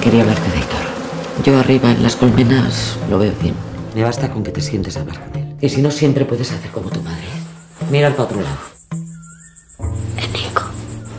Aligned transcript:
Quería 0.00 0.22
hablarte 0.22 0.50
de 0.50 0.58
Héctor. 0.58 0.80
Yo 1.44 1.58
arriba 1.58 1.90
en 1.90 2.02
las 2.02 2.16
colmenas 2.16 2.98
lo 3.10 3.18
veo 3.18 3.34
bien. 3.40 3.54
Me 3.94 4.02
basta 4.02 4.30
con 4.30 4.42
que 4.42 4.50
te 4.50 4.60
sientes 4.62 4.96
a 4.96 5.00
hablar 5.00 5.20
con 5.20 5.42
él. 5.42 5.56
Y 5.60 5.68
si 5.68 5.82
no, 5.82 5.90
siempre 5.90 6.24
puedes 6.24 6.50
hacer 6.50 6.70
como 6.70 6.88
tu 6.88 7.02
madre. 7.02 7.26
Mira 7.90 8.10
para 8.10 8.24
otro 8.24 8.40
lado. 8.40 8.56
Nico, 10.32 10.62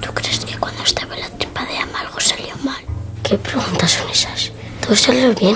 ¿tú 0.02 0.12
crees 0.13 0.39
que 0.39 0.57
cuando 0.57 0.81
estaba 0.83 1.13
en 1.13 1.21
la 1.21 1.29
tripa 1.29 1.63
de 1.65 1.78
ama 1.78 1.99
algo 1.99 2.20
salió 2.20 2.55
mal? 2.63 2.81
¿Qué 3.21 3.38
preguntas 3.38 3.91
son 3.91 4.09
esas? 4.09 4.52
Todo 4.82 4.95
salió 4.95 5.34
bien. 5.36 5.55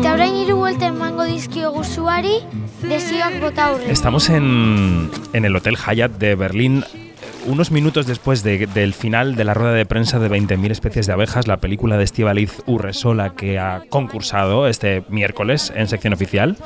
Eta 0.00 0.12
orain 0.12 0.36
hiru 0.36 0.56
vuelta 0.56 0.86
emango 0.86 1.24
dizkio 1.24 1.72
guzuari 1.72 2.40
desioak 2.40 2.48
bota 2.48 2.48
aurre. 2.50 2.69
Estamos 3.90 4.28
en, 4.30 5.10
en 5.32 5.44
el 5.44 5.54
Hotel 5.54 5.76
Hyatt 5.76 6.12
de 6.12 6.34
Berlín. 6.34 6.84
Unos 7.46 7.70
minutos 7.70 8.06
después 8.06 8.42
de- 8.42 8.66
del 8.66 8.92
final 8.94 9.34
de 9.36 9.44
la 9.44 9.54
rueda 9.54 9.72
de 9.72 9.86
prensa 9.86 10.18
de 10.18 10.28
20.000 10.30 10.70
especies 10.70 11.06
de 11.06 11.12
abejas, 11.12 11.46
la 11.46 11.58
película 11.58 11.96
de 11.96 12.04
Estíbaliz 12.04 12.62
Urresola 12.66 13.34
que 13.34 13.58
ha 13.58 13.82
concursado 13.88 14.66
este 14.68 15.02
miércoles 15.08 15.72
en 15.74 15.88
sección 15.88 16.12
oficial. 16.12 16.56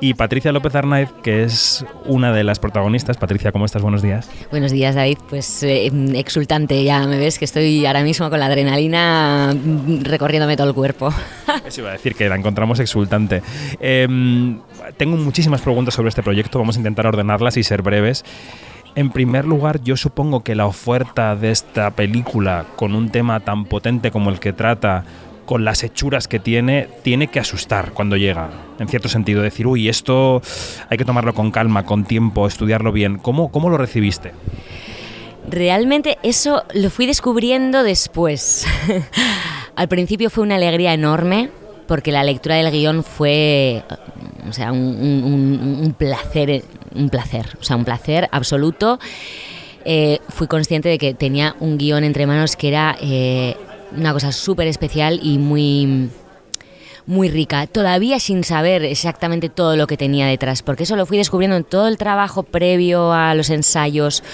Y 0.00 0.14
Patricia 0.14 0.52
López 0.52 0.74
Arnaiz, 0.74 1.10
que 1.22 1.42
es 1.42 1.84
una 2.04 2.32
de 2.32 2.44
las 2.44 2.58
protagonistas. 2.58 3.16
Patricia, 3.16 3.50
¿cómo 3.50 3.64
estás? 3.64 3.80
Buenos 3.80 4.02
días. 4.02 4.30
Buenos 4.50 4.70
días, 4.72 4.94
David. 4.94 5.18
Pues 5.28 5.62
eh, 5.62 5.90
exultante, 6.14 6.84
ya 6.84 7.06
me 7.06 7.18
ves 7.18 7.38
que 7.38 7.46
estoy 7.46 7.86
ahora 7.86 8.02
mismo 8.02 8.28
con 8.28 8.38
la 8.38 8.46
adrenalina 8.46 9.54
mm, 9.54 10.02
recorriéndome 10.04 10.56
todo 10.56 10.68
el 10.68 10.74
cuerpo. 10.74 11.10
Eso 11.66 11.80
iba 11.80 11.90
a 11.90 11.92
decir 11.94 12.14
que 12.14 12.28
la 12.28 12.36
encontramos 12.36 12.78
exultante. 12.78 13.42
Em, 13.80 14.60
tengo 14.98 15.16
muchísimas 15.16 15.62
preguntas 15.62 15.94
sobre 15.94 16.10
este 16.10 16.22
proyecto, 16.22 16.58
vamos 16.58 16.76
a 16.76 16.80
intentar 16.80 17.06
ordenarlas 17.06 17.56
y 17.56 17.62
ser 17.62 17.80
breves. 17.80 18.24
En 18.96 19.10
primer 19.10 19.44
lugar, 19.44 19.82
yo 19.82 19.96
supongo 19.96 20.42
que 20.42 20.54
la 20.54 20.66
oferta 20.66 21.36
de 21.36 21.50
esta 21.50 21.90
película, 21.90 22.64
con 22.76 22.94
un 22.94 23.10
tema 23.10 23.40
tan 23.40 23.66
potente 23.66 24.10
como 24.10 24.30
el 24.30 24.40
que 24.40 24.54
trata, 24.54 25.04
con 25.46 25.64
las 25.64 25.82
hechuras 25.82 26.28
que 26.28 26.38
tiene, 26.38 26.88
tiene 27.02 27.28
que 27.28 27.40
asustar 27.40 27.92
cuando 27.92 28.16
llega, 28.16 28.50
en 28.78 28.88
cierto 28.88 29.08
sentido. 29.08 29.42
Decir, 29.42 29.66
uy, 29.66 29.88
esto 29.88 30.42
hay 30.90 30.98
que 30.98 31.04
tomarlo 31.04 31.32
con 31.32 31.50
calma, 31.50 31.84
con 31.84 32.04
tiempo, 32.04 32.46
estudiarlo 32.46 32.92
bien. 32.92 33.16
¿Cómo, 33.18 33.50
cómo 33.50 33.70
lo 33.70 33.78
recibiste? 33.78 34.32
Realmente 35.48 36.18
eso 36.22 36.64
lo 36.74 36.90
fui 36.90 37.06
descubriendo 37.06 37.82
después. 37.82 38.66
Al 39.76 39.88
principio 39.88 40.28
fue 40.28 40.42
una 40.42 40.56
alegría 40.56 40.92
enorme 40.92 41.50
porque 41.86 42.10
la 42.10 42.24
lectura 42.24 42.56
del 42.56 42.70
guion 42.72 43.04
fue, 43.04 43.82
o 44.48 44.52
sea, 44.52 44.72
un, 44.72 45.94
placer, 45.96 46.64
un 46.94 47.08
placer, 47.08 47.46
o 47.60 47.64
sea, 47.64 47.76
un 47.76 47.84
placer 47.84 48.28
absoluto. 48.32 48.98
Eh, 49.84 50.18
fui 50.28 50.48
consciente 50.48 50.88
de 50.88 50.98
que 50.98 51.14
tenía 51.14 51.54
un 51.60 51.78
guion 51.78 52.02
entre 52.02 52.26
manos 52.26 52.56
que 52.56 52.66
era 52.66 52.96
eh, 53.00 53.56
una 53.94 54.12
cosa 54.12 54.32
súper 54.32 54.66
especial 54.66 55.20
y 55.22 55.38
muy 55.38 56.10
muy 57.06 57.28
rica, 57.28 57.68
todavía 57.68 58.18
sin 58.18 58.42
saber 58.42 58.84
exactamente 58.84 59.48
todo 59.48 59.76
lo 59.76 59.86
que 59.86 59.96
tenía 59.96 60.26
detrás, 60.26 60.62
porque 60.62 60.82
eso 60.82 60.96
lo 60.96 61.06
fui 61.06 61.16
descubriendo 61.18 61.56
en 61.56 61.62
todo 61.62 61.86
el 61.86 61.98
trabajo 61.98 62.42
previo 62.42 63.12
a 63.12 63.32
los 63.34 63.50
ensayos, 63.50 64.24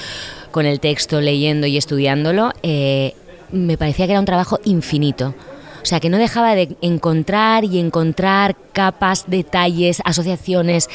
con 0.51 0.67
el 0.67 0.81
texto, 0.81 1.21
leyendo 1.21 1.67
y 1.67 1.77
estudiándolo, 1.77 2.53
eh, 2.63 3.15
me 3.51 3.77
parecía 3.77 4.07
que 4.07 4.13
era 4.13 4.21
un 4.21 4.27
trabajo 4.27 4.59
infinito. 4.65 5.35
O 5.83 5.85
sea, 5.85 5.99
que 5.99 6.09
no 6.09 6.17
dejaba 6.17 6.55
de 6.55 6.77
encontrar 6.81 7.65
y 7.65 7.81
encontrar 7.81 8.57
capas, 8.73 9.25
detalles, 9.27 10.01
asociaciones, 10.05 10.89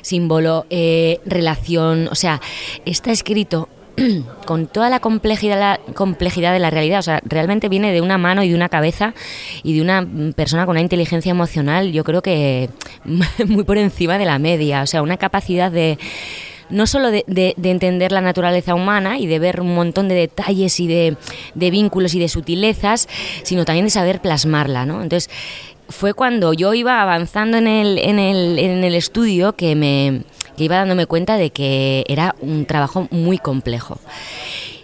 símbolo, 0.00 0.66
eh, 0.68 1.20
relación. 1.24 2.08
O 2.10 2.16
sea, 2.16 2.40
está 2.84 3.12
escrito 3.12 3.68
con 4.46 4.66
toda 4.66 4.88
la 4.90 5.00
complejidad, 5.00 5.58
la 5.58 5.80
complejidad 5.94 6.52
de 6.52 6.58
la 6.58 6.70
realidad. 6.70 7.00
O 7.00 7.02
sea, 7.02 7.20
realmente 7.24 7.68
viene 7.68 7.92
de 7.92 8.00
una 8.00 8.18
mano 8.18 8.42
y 8.42 8.48
de 8.48 8.54
una 8.54 8.68
cabeza 8.68 9.14
y 9.62 9.74
de 9.74 9.82
una 9.82 10.06
persona 10.34 10.64
con 10.66 10.72
una 10.72 10.80
inteligencia 10.80 11.30
emocional, 11.30 11.92
yo 11.92 12.04
creo 12.04 12.22
que 12.22 12.70
muy 13.46 13.64
por 13.64 13.78
encima 13.78 14.18
de 14.18 14.24
la 14.24 14.38
media. 14.38 14.82
O 14.82 14.86
sea, 14.86 15.02
una 15.02 15.16
capacidad 15.16 15.70
de 15.70 15.98
no 16.70 16.86
solo 16.86 17.10
de, 17.10 17.22
de- 17.26 17.52
de 17.58 17.70
entender 17.70 18.12
la 18.12 18.22
naturaleza 18.22 18.74
humana 18.74 19.18
y 19.18 19.26
de 19.26 19.38
ver 19.38 19.60
un 19.60 19.74
montón 19.74 20.08
de 20.08 20.14
detalles 20.14 20.80
y 20.80 20.86
de, 20.86 21.16
de 21.54 21.70
vínculos 21.70 22.14
y 22.14 22.18
de 22.18 22.28
sutilezas, 22.28 23.08
sino 23.42 23.66
también 23.66 23.84
de 23.84 23.90
saber 23.90 24.22
plasmarla, 24.22 24.86
¿no? 24.86 25.02
Entonces, 25.02 25.28
fue 25.92 26.14
cuando 26.14 26.52
yo 26.52 26.74
iba 26.74 27.00
avanzando 27.00 27.56
en 27.58 27.68
el, 27.68 27.98
en 27.98 28.18
el, 28.18 28.58
en 28.58 28.82
el 28.84 28.94
estudio 28.94 29.52
que 29.54 29.74
me 29.76 30.22
que 30.56 30.64
iba 30.64 30.76
dándome 30.76 31.06
cuenta 31.06 31.36
de 31.36 31.50
que 31.50 32.04
era 32.08 32.34
un 32.40 32.66
trabajo 32.66 33.08
muy 33.10 33.38
complejo. 33.38 33.98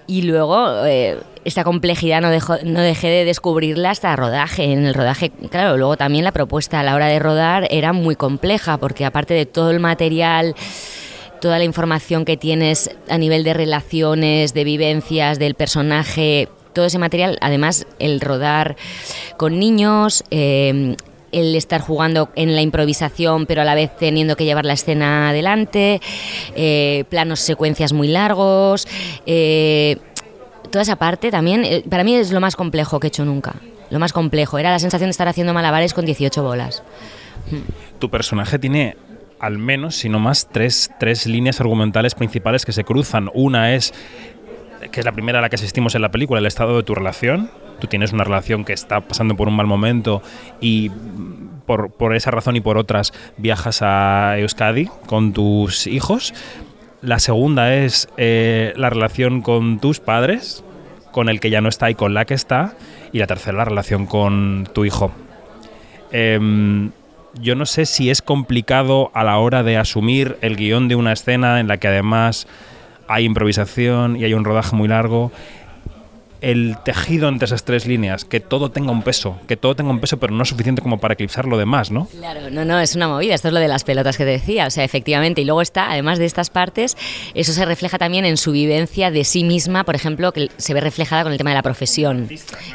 Y 0.06 0.22
luego 0.22 0.86
eh, 0.86 1.18
esta 1.44 1.64
complejidad 1.64 2.22
no, 2.22 2.30
dejó- 2.30 2.62
no 2.64 2.80
dejé 2.80 3.08
de 3.08 3.24
descubrirla 3.26 3.90
hasta 3.90 4.16
rodaje. 4.16 4.72
En 4.72 4.86
el 4.86 4.94
rodaje, 4.94 5.30
claro, 5.50 5.76
luego 5.76 5.98
también 5.98 6.24
la 6.24 6.32
propuesta 6.32 6.80
a 6.80 6.82
la 6.82 6.94
hora 6.94 7.08
de 7.08 7.18
rodar 7.18 7.66
era 7.70 7.92
muy 7.92 8.16
compleja, 8.16 8.78
porque 8.78 9.04
aparte 9.04 9.34
de 9.34 9.44
todo 9.44 9.70
el 9.70 9.80
material, 9.80 10.54
toda 11.42 11.58
la 11.58 11.64
información 11.64 12.24
que 12.24 12.38
tienes 12.38 12.90
a 13.10 13.18
nivel 13.18 13.44
de 13.44 13.52
relaciones, 13.52 14.54
de 14.54 14.64
vivencias, 14.64 15.38
del 15.38 15.54
personaje, 15.54 16.48
todo 16.72 16.86
ese 16.86 16.98
material, 16.98 17.38
además 17.40 17.86
el 17.98 18.20
rodar 18.20 18.76
con 19.36 19.58
niños, 19.58 20.24
eh, 20.30 20.96
el 21.32 21.54
estar 21.54 21.80
jugando 21.80 22.30
en 22.36 22.54
la 22.54 22.62
improvisación, 22.62 23.46
pero 23.46 23.62
a 23.62 23.64
la 23.64 23.74
vez 23.74 23.90
teniendo 23.96 24.36
que 24.36 24.44
llevar 24.44 24.64
la 24.64 24.72
escena 24.72 25.30
adelante, 25.30 26.00
eh, 26.56 27.04
planos, 27.08 27.40
secuencias 27.40 27.92
muy 27.92 28.08
largos. 28.08 28.86
eh, 29.26 29.98
toda 30.70 30.82
esa 30.82 30.96
parte 30.96 31.30
también, 31.30 31.82
para 31.88 32.04
mí 32.04 32.14
es 32.14 32.30
lo 32.30 32.40
más 32.40 32.54
complejo 32.54 33.00
que 33.00 33.06
he 33.06 33.08
hecho 33.08 33.24
nunca. 33.24 33.54
Lo 33.90 33.98
más 33.98 34.12
complejo. 34.12 34.58
Era 34.58 34.70
la 34.70 34.78
sensación 34.78 35.08
de 35.08 35.12
estar 35.12 35.28
haciendo 35.28 35.54
malabares 35.54 35.94
con 35.94 36.04
18 36.04 36.42
bolas. 36.42 36.82
Tu 37.98 38.10
personaje 38.10 38.58
tiene 38.58 38.96
al 39.40 39.58
menos, 39.58 39.96
si 39.96 40.08
no 40.08 40.18
más, 40.18 40.48
tres, 40.50 40.90
tres 40.98 41.26
líneas 41.26 41.60
argumentales 41.60 42.14
principales 42.14 42.64
que 42.64 42.72
se 42.72 42.84
cruzan. 42.84 43.30
Una 43.34 43.74
es, 43.74 43.94
que 44.90 45.00
es 45.00 45.06
la 45.06 45.12
primera 45.12 45.38
a 45.38 45.42
la 45.42 45.48
que 45.48 45.56
asistimos 45.56 45.94
en 45.94 46.02
la 46.02 46.10
película, 46.10 46.40
el 46.40 46.46
estado 46.46 46.76
de 46.76 46.82
tu 46.82 46.94
relación. 46.94 47.50
Tú 47.80 47.86
tienes 47.86 48.12
una 48.12 48.24
relación 48.24 48.64
que 48.64 48.72
está 48.72 49.00
pasando 49.00 49.36
por 49.36 49.48
un 49.48 49.56
mal 49.56 49.66
momento 49.66 50.22
y 50.60 50.90
mm, 50.90 51.60
por, 51.66 51.90
por 51.90 52.14
esa 52.14 52.30
razón 52.30 52.56
y 52.56 52.60
por 52.60 52.78
otras 52.78 53.12
viajas 53.36 53.80
a 53.82 54.38
Euskadi 54.38 54.88
con 55.06 55.32
tus 55.32 55.86
hijos. 55.86 56.34
La 57.00 57.20
segunda 57.20 57.74
es 57.74 58.08
eh, 58.16 58.72
la 58.76 58.90
relación 58.90 59.42
con 59.42 59.78
tus 59.78 60.00
padres, 60.00 60.64
con 61.12 61.28
el 61.28 61.38
que 61.38 61.50
ya 61.50 61.60
no 61.60 61.68
está 61.68 61.90
y 61.90 61.94
con 61.94 62.12
la 62.12 62.24
que 62.24 62.34
está. 62.34 62.74
Y 63.12 63.18
la 63.18 63.26
tercera, 63.26 63.58
la 63.58 63.64
relación 63.64 64.06
con 64.06 64.68
tu 64.72 64.84
hijo. 64.84 65.12
Em, 66.10 66.90
yo 67.40 67.54
no 67.54 67.66
sé 67.66 67.86
si 67.86 68.10
es 68.10 68.20
complicado 68.20 69.10
a 69.14 69.22
la 69.22 69.38
hora 69.38 69.62
de 69.62 69.76
asumir 69.76 70.36
el 70.40 70.56
guion 70.56 70.88
de 70.88 70.96
una 70.96 71.12
escena 71.12 71.60
en 71.60 71.68
la 71.68 71.76
que 71.76 71.88
además 71.88 72.46
hay 73.08 73.24
improvisación 73.24 74.16
y 74.16 74.24
hay 74.24 74.34
un 74.34 74.44
rodaje 74.44 74.76
muy 74.76 74.88
largo. 74.88 75.32
El 76.40 76.76
tejido 76.84 77.28
entre 77.28 77.46
esas 77.46 77.64
tres 77.64 77.84
líneas, 77.84 78.24
que 78.24 78.38
todo 78.38 78.70
tenga 78.70 78.92
un 78.92 79.02
peso, 79.02 79.40
que 79.48 79.56
todo 79.56 79.74
tenga 79.74 79.90
un 79.90 79.98
peso, 79.98 80.18
pero 80.18 80.32
no 80.32 80.44
suficiente 80.44 80.80
como 80.80 81.00
para 81.00 81.14
eclipsar 81.14 81.46
lo 81.46 81.58
demás, 81.58 81.90
¿no? 81.90 82.06
Claro, 82.06 82.48
no, 82.52 82.64
no, 82.64 82.78
es 82.78 82.94
una 82.94 83.08
movida. 83.08 83.34
Esto 83.34 83.48
es 83.48 83.54
lo 83.54 83.58
de 83.58 83.66
las 83.66 83.82
pelotas 83.82 84.16
que 84.16 84.22
te 84.22 84.30
decía. 84.30 84.68
O 84.68 84.70
sea, 84.70 84.84
efectivamente. 84.84 85.40
Y 85.40 85.44
luego 85.44 85.62
está, 85.62 85.90
además 85.90 86.20
de 86.20 86.26
estas 86.26 86.48
partes, 86.48 86.96
eso 87.34 87.52
se 87.52 87.64
refleja 87.64 87.98
también 87.98 88.24
en 88.24 88.36
su 88.36 88.52
vivencia 88.52 89.10
de 89.10 89.24
sí 89.24 89.42
misma, 89.42 89.82
por 89.82 89.96
ejemplo, 89.96 90.30
que 90.30 90.48
se 90.58 90.74
ve 90.74 90.80
reflejada 90.80 91.24
con 91.24 91.32
el 91.32 91.38
tema 91.38 91.50
de 91.50 91.56
la 91.56 91.62
profesión. 91.62 92.28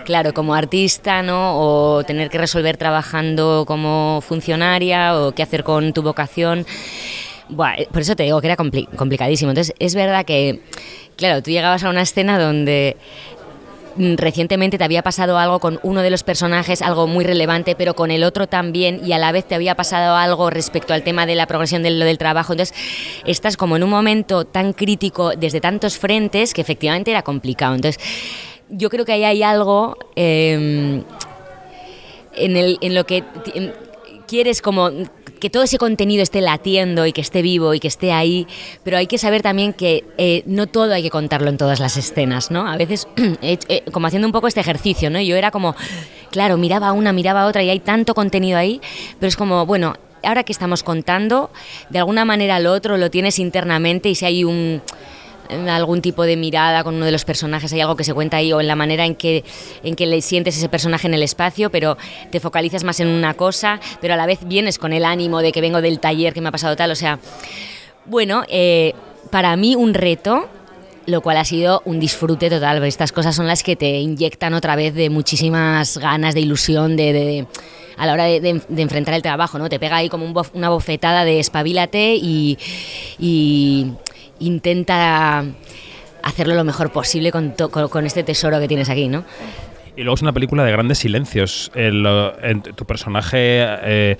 Claro, 0.03 0.33
como 0.33 0.55
artista, 0.55 1.23
¿no? 1.23 1.57
O 1.57 2.03
tener 2.03 2.29
que 2.29 2.39
resolver 2.39 2.75
trabajando 2.75 3.63
como 3.65 4.19
funcionaria, 4.27 5.17
o 5.17 5.31
qué 5.31 5.41
hacer 5.41 5.63
con 5.63 5.93
tu 5.93 6.01
vocación. 6.01 6.65
Buah, 7.49 7.75
eh, 7.75 7.87
por 7.91 8.01
eso 8.01 8.15
te 8.15 8.23
digo 8.23 8.39
que 8.41 8.47
era 8.47 8.57
compli- 8.57 8.87
complicadísimo. 8.95 9.51
Entonces, 9.51 9.75
es 9.79 9.95
verdad 9.95 10.25
que, 10.25 10.61
claro, 11.17 11.41
tú 11.43 11.51
llegabas 11.51 11.83
a 11.83 11.89
una 11.89 12.01
escena 12.01 12.39
donde 12.39 12.95
mm, 13.97 14.15
recientemente 14.15 14.77
te 14.77 14.83
había 14.83 15.03
pasado 15.03 15.37
algo 15.37 15.59
con 15.59 15.79
uno 15.83 16.01
de 16.01 16.09
los 16.09 16.23
personajes, 16.23 16.81
algo 16.81 17.05
muy 17.05 17.25
relevante, 17.25 17.75
pero 17.75 17.95
con 17.95 18.11
el 18.11 18.23
otro 18.23 18.47
también, 18.47 19.01
y 19.05 19.11
a 19.11 19.17
la 19.17 19.31
vez 19.31 19.45
te 19.45 19.55
había 19.55 19.75
pasado 19.75 20.15
algo 20.15 20.49
respecto 20.49 20.93
al 20.93 21.03
tema 21.03 21.25
de 21.25 21.35
la 21.35 21.45
progresión 21.45 21.83
de 21.83 21.91
lo 21.91 22.05
del 22.05 22.17
trabajo. 22.17 22.53
Entonces, 22.53 22.75
estás 23.25 23.57
como 23.57 23.75
en 23.75 23.83
un 23.83 23.89
momento 23.89 24.45
tan 24.45 24.73
crítico 24.73 25.31
desde 25.35 25.59
tantos 25.59 25.97
frentes 25.97 26.53
que 26.53 26.61
efectivamente 26.61 27.11
era 27.11 27.23
complicado. 27.23 27.75
Entonces, 27.75 28.01
yo 28.69 28.89
creo 28.89 29.05
que 29.05 29.11
ahí 29.11 29.25
hay 29.25 29.43
algo 29.43 29.97
eh, 30.15 31.03
en, 32.35 32.57
el, 32.57 32.77
en 32.81 32.95
lo 32.95 33.05
que 33.05 33.23
quieres 34.27 34.61
como 34.61 34.89
que 35.43 35.49
todo 35.49 35.63
ese 35.63 35.77
contenido 35.77 36.23
esté 36.23 36.39
latiendo 36.39 37.05
y 37.05 37.11
que 37.11 37.19
esté 37.19 37.41
vivo 37.41 37.73
y 37.73 37.81
que 37.81 37.89
esté 37.89 38.13
ahí, 38.13 38.47
pero 38.85 38.95
hay 38.95 39.07
que 39.07 39.17
saber 39.17 39.41
también 39.41 39.73
que 39.73 40.05
eh, 40.17 40.41
no 40.45 40.67
todo 40.67 40.93
hay 40.93 41.03
que 41.03 41.09
contarlo 41.09 41.49
en 41.49 41.57
todas 41.57 41.81
las 41.81 41.97
escenas, 41.97 42.49
¿no? 42.49 42.65
A 42.65 42.77
veces, 42.77 43.09
eh, 43.41 43.83
como 43.91 44.07
haciendo 44.07 44.25
un 44.25 44.31
poco 44.31 44.47
este 44.47 44.61
ejercicio, 44.61 45.09
¿no? 45.09 45.19
Yo 45.19 45.35
era 45.35 45.51
como, 45.51 45.75
claro, 46.31 46.55
miraba 46.55 46.93
una, 46.93 47.11
miraba 47.11 47.45
otra 47.45 47.61
y 47.61 47.69
hay 47.69 47.81
tanto 47.81 48.13
contenido 48.13 48.57
ahí, 48.57 48.79
pero 49.19 49.27
es 49.27 49.35
como, 49.35 49.65
bueno, 49.65 49.95
ahora 50.23 50.45
que 50.45 50.53
estamos 50.53 50.81
contando, 50.81 51.51
de 51.89 51.99
alguna 51.99 52.23
manera 52.23 52.61
lo 52.61 52.71
otro 52.71 52.95
lo 52.97 53.11
tienes 53.11 53.37
internamente 53.37 54.07
y 54.07 54.15
si 54.15 54.23
hay 54.23 54.45
un 54.45 54.81
algún 55.49 56.01
tipo 56.01 56.23
de 56.23 56.35
mirada 56.37 56.83
con 56.83 56.95
uno 56.95 57.05
de 57.05 57.11
los 57.11 57.25
personajes, 57.25 57.71
hay 57.73 57.81
algo 57.81 57.95
que 57.95 58.03
se 58.03 58.13
cuenta 58.13 58.37
ahí 58.37 58.53
o 58.53 58.61
en 58.61 58.67
la 58.67 58.75
manera 58.75 59.05
en 59.05 59.15
que, 59.15 59.43
en 59.83 59.95
que 59.95 60.21
sientes 60.21 60.57
ese 60.57 60.69
personaje 60.69 61.07
en 61.07 61.13
el 61.13 61.23
espacio, 61.23 61.69
pero 61.69 61.97
te 62.31 62.39
focalizas 62.39 62.83
más 62.83 62.99
en 62.99 63.07
una 63.07 63.33
cosa, 63.33 63.79
pero 64.01 64.13
a 64.13 64.17
la 64.17 64.25
vez 64.25 64.39
vienes 64.45 64.77
con 64.77 64.93
el 64.93 65.05
ánimo 65.05 65.41
de 65.41 65.51
que 65.51 65.61
vengo 65.61 65.81
del 65.81 65.99
taller 65.99 66.33
que 66.33 66.41
me 66.41 66.49
ha 66.49 66.51
pasado 66.51 66.75
tal, 66.75 66.91
o 66.91 66.95
sea, 66.95 67.19
bueno, 68.05 68.43
eh, 68.47 68.93
para 69.29 69.55
mí 69.55 69.75
un 69.75 69.93
reto 69.93 70.49
lo 71.05 71.21
cual 71.21 71.37
ha 71.37 71.45
sido 71.45 71.81
un 71.85 71.99
disfrute 71.99 72.49
total. 72.49 72.83
Estas 72.83 73.11
cosas 73.11 73.35
son 73.35 73.47
las 73.47 73.63
que 73.63 73.75
te 73.75 73.99
inyectan 73.99 74.53
otra 74.53 74.75
vez 74.75 74.93
de 74.93 75.09
muchísimas 75.09 75.97
ganas, 75.97 76.33
de 76.33 76.41
ilusión, 76.41 76.95
de, 76.95 77.45
a 77.97 78.05
la 78.05 78.13
hora 78.13 78.25
de, 78.25 78.61
enfrentar 78.77 79.13
el 79.13 79.21
trabajo, 79.21 79.57
¿no? 79.59 79.69
Te 79.69 79.79
pega 79.79 79.97
ahí 79.97 80.09
como 80.09 80.31
una 80.53 80.69
bofetada 80.69 81.25
de 81.25 81.39
espabilate 81.39 82.15
y, 82.15 82.57
intenta 84.39 85.45
hacerlo 86.21 86.55
lo 86.55 86.63
mejor 86.63 86.91
posible 86.91 87.31
con, 87.31 87.53
este 88.05 88.23
tesoro 88.23 88.59
que 88.59 88.67
tienes 88.67 88.89
aquí, 88.89 89.07
¿no? 89.07 89.23
Y 89.95 90.01
luego 90.01 90.15
es 90.15 90.21
una 90.21 90.33
película 90.33 90.63
de 90.63 90.71
grandes 90.71 90.99
silencios. 90.99 91.71
en 91.75 92.61
tu 92.61 92.85
personaje 92.85 93.37
eh, 93.37 94.17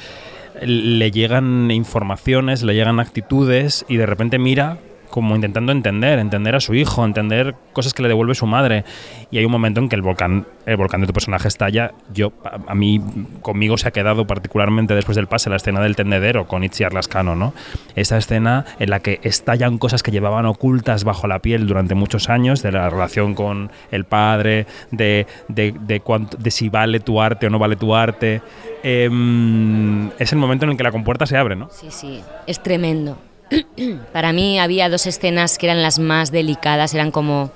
le 0.62 1.12
llegan 1.12 1.72
informaciones, 1.72 2.64
le 2.64 2.76
llegan 2.76 3.00
actitudes 3.00 3.86
y 3.90 3.98
de 3.98 4.06
repente 4.06 4.38
mira 4.38 4.78
como 5.14 5.36
intentando 5.36 5.72
entender, 5.72 6.18
entender 6.18 6.56
a 6.56 6.60
su 6.60 6.74
hijo, 6.74 7.06
entender 7.06 7.54
cosas 7.72 7.94
que 7.94 8.02
le 8.02 8.08
devuelve 8.08 8.34
su 8.34 8.48
madre. 8.48 8.84
Y 9.30 9.38
hay 9.38 9.46
un 9.46 9.52
momento 9.52 9.80
en 9.80 9.88
que 9.88 9.96
el 9.96 10.02
volcán, 10.02 10.48
el 10.66 10.76
volcán 10.76 11.02
de 11.02 11.06
tu 11.06 11.14
personaje 11.14 11.48
estalla. 11.48 11.92
Yo, 12.12 12.34
a, 12.44 12.74
mí, 12.74 13.00
conmigo 13.44 13.78
se 13.78 13.88
ha 13.88 13.92
quedado 13.92 14.26
particularmente 14.26 14.96
después 14.96 15.16
del 15.16 15.28
pase 15.28 15.52
la 15.52 15.58
escena 15.58 15.82
del 15.82 15.96
tendedero 15.96 16.48
con 16.48 16.64
Itziar 16.64 16.96
Lascano, 16.96 17.36
¿no? 17.36 17.54
Esa 17.96 18.18
escena 18.18 18.66
en 18.80 18.90
la 18.90 19.02
que 19.02 19.20
estallan 19.22 19.78
cosas 19.78 20.02
que 20.02 20.10
llevaban 20.10 20.48
ocultas 20.48 21.04
bajo 21.04 21.28
la 21.28 21.38
piel 21.38 21.68
durante 21.68 21.94
muchos 21.94 22.28
años, 22.32 22.64
de 22.64 22.72
la 22.72 22.90
relación 22.90 23.36
con 23.36 23.70
el 23.92 24.06
padre, 24.06 24.66
de, 24.90 25.28
de, 25.48 25.76
de, 25.80 26.02
de 26.40 26.52
si 26.52 26.70
vale 26.70 27.02
tu 27.02 27.22
arte 27.22 27.46
o 27.46 27.50
no 27.52 27.60
vale 27.60 27.76
tu 27.76 27.94
arte. 27.94 28.42
Em, 28.82 30.10
es 30.18 30.34
el 30.34 30.40
momento 30.40 30.66
en 30.66 30.72
el 30.72 30.78
que 30.78 30.84
la 30.84 30.92
compuerta 30.92 31.28
se 31.28 31.38
abre, 31.38 31.56
¿no? 31.56 31.70
Sí, 31.70 31.92
sí, 31.92 32.24
es 32.48 32.64
tremendo. 32.64 33.16
Para 34.14 34.34
mí 34.34 34.60
había 34.60 34.90
dos 34.90 35.06
escenas 35.06 35.58
que 35.58 35.68
eran 35.68 35.82
las 35.82 36.00
más 36.00 36.32
delicadas, 36.32 36.94
eran 36.94 37.12
como 37.12 37.52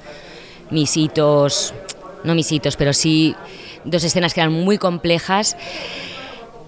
mis 0.70 0.98
hitos, 0.98 1.74
no 2.24 2.36
mis 2.36 2.52
hitos, 2.52 2.76
pero 2.76 2.94
sí 2.94 3.36
dos 3.84 4.04
escenas 4.04 4.34
que 4.34 4.42
eran 4.42 4.54
muy 4.54 4.78
complejas 4.78 5.58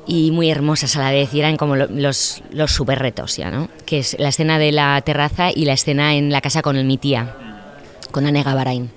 y 0.08 0.32
muy 0.32 0.50
hermosas 0.50 0.96
a 0.96 1.00
la 1.00 1.12
vez, 1.12 1.34
y 1.34 1.40
eran 1.40 1.58
como 1.58 1.76
los, 1.76 2.42
los 2.52 2.72
super 2.72 2.98
retos 2.98 3.38
ya, 3.38 3.52
¿no? 3.52 3.70
Que 3.86 4.00
es 4.00 4.18
la 4.18 4.30
escena 4.30 4.58
de 4.58 4.72
la 4.72 5.00
terraza 5.02 5.52
y 5.54 5.66
la 5.66 5.74
escena 5.74 6.16
en 6.16 6.32
la 6.32 6.42
casa 6.42 6.62
con 6.62 6.86
mi 6.88 6.98
tía, 6.98 7.36
con 8.12 8.26
Anega 8.26 8.56
Barain. 8.56 8.90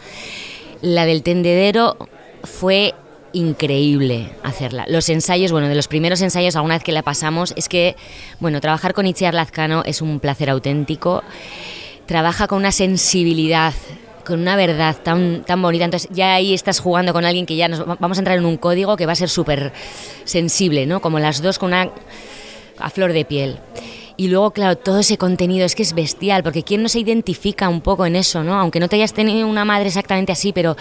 La 0.81 1.05
del 1.05 1.23
tendedero 1.23 1.97
fue 2.45 2.95
increíble 3.33 4.31
hacerla. 4.43 4.85
Los 4.89 5.09
ensayos, 5.09 5.53
bueno, 5.53 5.69
de 5.69 5.75
los 5.75 5.89
primeros 5.89 6.21
ensayos, 6.21 6.57
alguna 6.57 6.75
vez 6.75 6.85
que 6.85 6.93
la 6.93 7.03
pasamos, 7.03 7.53
es 7.57 7.69
que, 7.69 7.97
bueno, 8.41 8.61
trabajar 8.61 8.95
con 8.95 9.07
Itziar 9.07 9.35
Lazcano 9.35 9.83
es 9.85 10.03
un 10.03 10.21
placer 10.21 10.51
auténtico. 10.51 11.23
Trabaja 12.07 12.47
con 12.47 12.59
una 12.59 12.73
sensibilidad, 12.73 13.75
con 14.25 14.41
una 14.41 14.57
verdad 14.57 14.97
tan, 15.03 15.45
tan 15.45 15.63
bonita. 15.63 15.85
Entonces, 15.85 16.11
ya 16.13 16.35
ahí 16.35 16.55
estás 16.55 16.81
jugando 16.81 17.13
con 17.13 17.25
alguien 17.25 17.47
que 17.47 17.57
ya 17.57 17.69
nos 17.69 17.87
vamos 17.87 18.19
a 18.19 18.21
entrar 18.21 18.39
en 18.39 18.45
un 18.45 18.57
código 18.57 18.97
que 18.97 19.07
va 19.07 19.13
a 19.13 19.17
ser 19.17 19.29
súper 19.29 19.73
sensible, 20.25 20.87
¿no? 20.87 21.01
Como 21.01 21.19
las 21.19 21.43
dos 21.43 21.59
con 21.59 21.69
una 21.69 21.91
a 22.79 22.91
flor 22.91 23.13
de 23.13 23.25
piel. 23.25 23.59
Y 24.17 24.29
luego, 24.29 24.51
claro, 24.51 24.77
todo 24.77 24.99
ese 24.99 25.17
contenido 25.17 25.65
es 25.65 25.75
que 25.75 25.83
es 25.83 25.95
bestial, 25.95 26.43
porque 26.43 26.63
¿quién 26.63 26.83
no 26.83 26.89
se 26.89 27.01
identifica 27.01 27.69
un 27.69 27.81
poco 27.81 28.07
en 28.07 28.17
eso, 28.17 28.43
no? 28.43 28.59
Aunque 28.59 28.81
no 28.81 28.89
te 28.89 28.97
hayas 28.97 29.13
tenido 29.13 29.47
una 29.47 29.65
madre 29.65 29.89
exactamente 29.89 30.33
así, 30.33 30.53
pero 30.53 30.77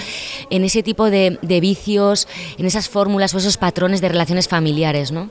en 0.49 0.63
ese 0.63 0.83
tipo 0.83 1.09
de, 1.09 1.37
vicios, 1.41 2.27
en 2.57 2.65
esas 2.65 2.89
fórmulas 2.89 3.33
o 3.33 3.37
esos 3.37 3.57
patrones 3.57 4.01
de 4.01 4.09
relaciones 4.09 4.47
familiares, 4.47 5.11
¿no? 5.11 5.29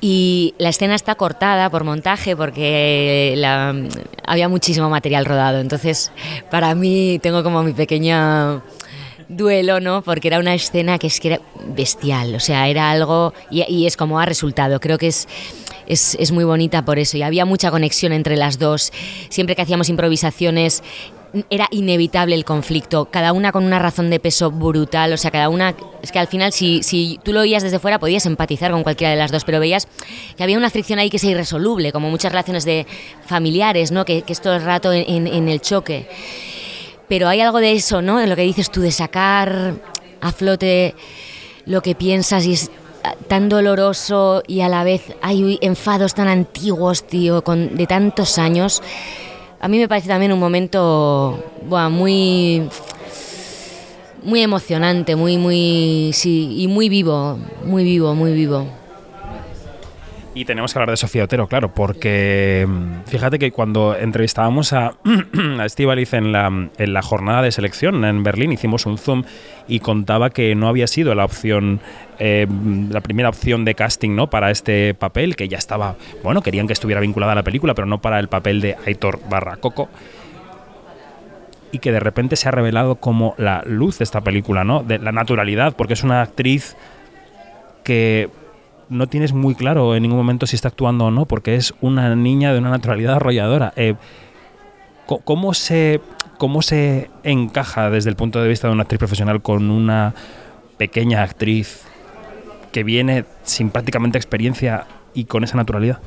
Y 0.00 0.54
la 0.58 0.68
escena 0.68 0.94
está 0.94 1.14
cortada 1.14 1.70
por 1.70 1.82
montaje 1.84 2.36
porque 2.36 3.42
había 4.26 4.48
muchísimo 4.48 4.90
material 4.90 5.24
rodado. 5.24 5.60
Entonces, 5.60 6.12
para 6.50 6.74
mí 6.74 7.18
tengo 7.22 7.42
como 7.42 7.62
mi 7.62 7.72
pequeña 7.72 8.62
duelo, 9.28 9.80
¿no? 9.80 10.02
Porque 10.02 10.28
era 10.28 10.38
una 10.38 10.54
escena 10.54 10.98
que 10.98 11.06
es 11.06 11.20
que 11.20 11.28
era 11.28 11.40
bestial, 11.68 12.34
o 12.34 12.40
sea, 12.40 12.68
era 12.68 12.90
algo 12.90 13.32
y 13.50 13.86
es 13.86 13.96
como 13.96 14.20
ha 14.20 14.26
resultado. 14.26 14.78
Creo 14.78 14.98
que 14.98 15.06
es 15.06 15.26
es, 15.86 16.16
es 16.20 16.32
muy 16.32 16.44
bonita 16.44 16.84
por 16.84 16.98
eso 16.98 17.16
y 17.16 17.22
había 17.22 17.44
mucha 17.44 17.70
conexión 17.70 18.12
entre 18.12 18.36
las 18.36 18.58
dos. 18.58 18.92
Siempre 19.28 19.56
que 19.56 19.62
hacíamos 19.62 19.88
improvisaciones 19.88 20.82
era 21.50 21.66
inevitable 21.70 22.34
el 22.34 22.44
conflicto, 22.44 23.06
cada 23.06 23.32
una 23.32 23.50
con 23.50 23.64
una 23.64 23.78
razón 23.78 24.08
de 24.10 24.20
peso 24.20 24.50
brutal, 24.50 25.12
o 25.12 25.16
sea, 25.16 25.30
cada 25.30 25.48
una, 25.48 25.74
es 26.02 26.12
que 26.12 26.18
al 26.18 26.28
final 26.28 26.52
si, 26.52 26.82
si 26.82 27.18
tú 27.24 27.32
lo 27.32 27.40
oías 27.40 27.62
desde 27.62 27.78
fuera 27.78 27.98
podías 27.98 28.24
empatizar 28.26 28.70
con 28.70 28.82
cualquiera 28.82 29.10
de 29.10 29.16
las 29.16 29.32
dos, 29.32 29.44
pero 29.44 29.58
veías 29.58 29.88
que 30.36 30.42
había 30.42 30.56
una 30.56 30.70
fricción 30.70 30.98
ahí 30.98 31.10
que 31.10 31.16
es 31.16 31.24
irresoluble, 31.24 31.92
como 31.92 32.10
muchas 32.10 32.30
relaciones 32.30 32.64
de 32.64 32.86
familiares, 33.26 33.90
¿no? 33.90 34.04
que, 34.04 34.22
que 34.22 34.32
es 34.32 34.40
todo 34.40 34.54
el 34.54 34.62
rato 34.62 34.92
en, 34.92 35.48
el 35.48 35.60
choque. 35.60 36.08
Pero 37.08 37.28
hay 37.28 37.40
algo 37.40 37.58
de 37.58 37.72
eso, 37.72 38.00
¿no? 38.00 38.20
En 38.20 38.30
lo 38.30 38.36
que 38.36 38.42
dices 38.42 38.70
tú, 38.70 38.80
de 38.80 38.90
sacar 38.90 39.74
a 40.20 40.32
flote 40.32 40.94
lo 41.66 41.82
que 41.82 41.94
piensas 41.94 42.46
y 42.46 42.52
es 42.52 42.70
tan 43.28 43.48
doloroso 43.48 44.42
y 44.46 44.60
a 44.60 44.68
la 44.68 44.84
vez 44.84 45.02
hay 45.22 45.58
enfados 45.60 46.14
tan 46.14 46.28
antiguos, 46.28 47.04
tío, 47.04 47.42
con, 47.42 47.76
de 47.76 47.86
tantos 47.86 48.38
años. 48.38 48.82
A 49.60 49.68
mí 49.68 49.78
me 49.78 49.88
parece 49.88 50.08
también 50.08 50.32
un 50.32 50.40
momento 50.40 51.42
muy 51.90 52.68
muy 54.22 54.40
emocionante, 54.40 55.16
muy 55.16 55.36
muy 55.36 56.10
sí, 56.14 56.62
y 56.62 56.68
muy 56.68 56.88
vivo, 56.88 57.38
muy 57.64 57.84
vivo, 57.84 58.14
muy 58.14 58.32
vivo. 58.32 58.66
Y 60.36 60.44
tenemos 60.46 60.72
que 60.72 60.78
hablar 60.80 60.90
de 60.90 60.96
Sofía 60.96 61.24
Otero, 61.24 61.46
claro, 61.46 61.72
porque 61.72 62.66
mm, 62.68 63.08
fíjate 63.08 63.38
que 63.38 63.52
cuando 63.52 63.96
entrevistábamos 63.96 64.72
a, 64.72 64.88
a 65.04 65.66
en 65.66 66.32
la, 66.32 66.68
en 66.76 66.92
la 66.92 67.02
jornada 67.02 67.42
de 67.42 67.52
selección 67.52 68.04
en 68.04 68.24
Berlín, 68.24 68.52
hicimos 68.52 68.84
un 68.84 68.98
Zoom 68.98 69.22
y 69.68 69.78
contaba 69.78 70.30
que 70.30 70.56
no 70.56 70.66
había 70.66 70.88
sido 70.88 71.14
la 71.14 71.24
opción, 71.24 71.78
eh, 72.18 72.48
la 72.90 73.00
primera 73.00 73.28
opción 73.28 73.64
de 73.64 73.76
casting 73.76 74.16
¿no? 74.16 74.28
para 74.28 74.50
este 74.50 74.94
papel, 74.94 75.36
que 75.36 75.46
ya 75.46 75.58
estaba, 75.58 75.94
bueno, 76.24 76.42
querían 76.42 76.66
que 76.66 76.72
estuviera 76.72 77.00
vinculada 77.00 77.30
a 77.30 77.36
la 77.36 77.44
película, 77.44 77.74
pero 77.74 77.86
no 77.86 78.00
para 78.00 78.18
el 78.18 78.26
papel 78.26 78.60
de 78.60 78.76
Aitor 78.86 79.20
barra 79.30 79.56
Coco 79.58 79.88
y 81.70 81.78
que 81.78 81.92
de 81.92 82.00
repente 82.00 82.34
se 82.34 82.48
ha 82.48 82.52
revelado 82.52 82.96
como 82.96 83.34
la 83.38 83.62
luz 83.66 83.98
de 83.98 84.04
esta 84.04 84.20
película, 84.20 84.64
¿no? 84.64 84.82
De 84.82 84.98
la 84.98 85.10
naturalidad, 85.10 85.74
porque 85.76 85.94
es 85.94 86.04
una 86.04 86.22
actriz 86.22 86.76
que 87.82 88.30
no 88.94 89.08
tienes 89.08 89.32
muy 89.32 89.54
claro 89.54 89.94
en 89.94 90.02
ningún 90.02 90.18
momento 90.18 90.46
si 90.46 90.56
está 90.56 90.68
actuando 90.68 91.06
o 91.06 91.10
no, 91.10 91.26
porque 91.26 91.56
es 91.56 91.74
una 91.80 92.14
niña 92.14 92.52
de 92.52 92.58
una 92.58 92.70
naturalidad 92.70 93.16
arrolladora. 93.16 93.72
Eh, 93.76 93.94
¿cómo, 95.06 95.52
se, 95.52 96.00
¿Cómo 96.38 96.62
se 96.62 97.10
encaja 97.24 97.90
desde 97.90 98.10
el 98.10 98.16
punto 98.16 98.40
de 98.40 98.48
vista 98.48 98.68
de 98.68 98.72
una 98.72 98.82
actriz 98.82 98.98
profesional 98.98 99.42
con 99.42 99.70
una 99.70 100.14
pequeña 100.78 101.22
actriz 101.22 101.82
que 102.72 102.84
viene 102.84 103.24
sin 103.42 103.70
prácticamente 103.70 104.16
experiencia 104.16 104.86
y 105.12 105.24
con 105.24 105.44
esa 105.44 105.56
naturalidad? 105.56 105.98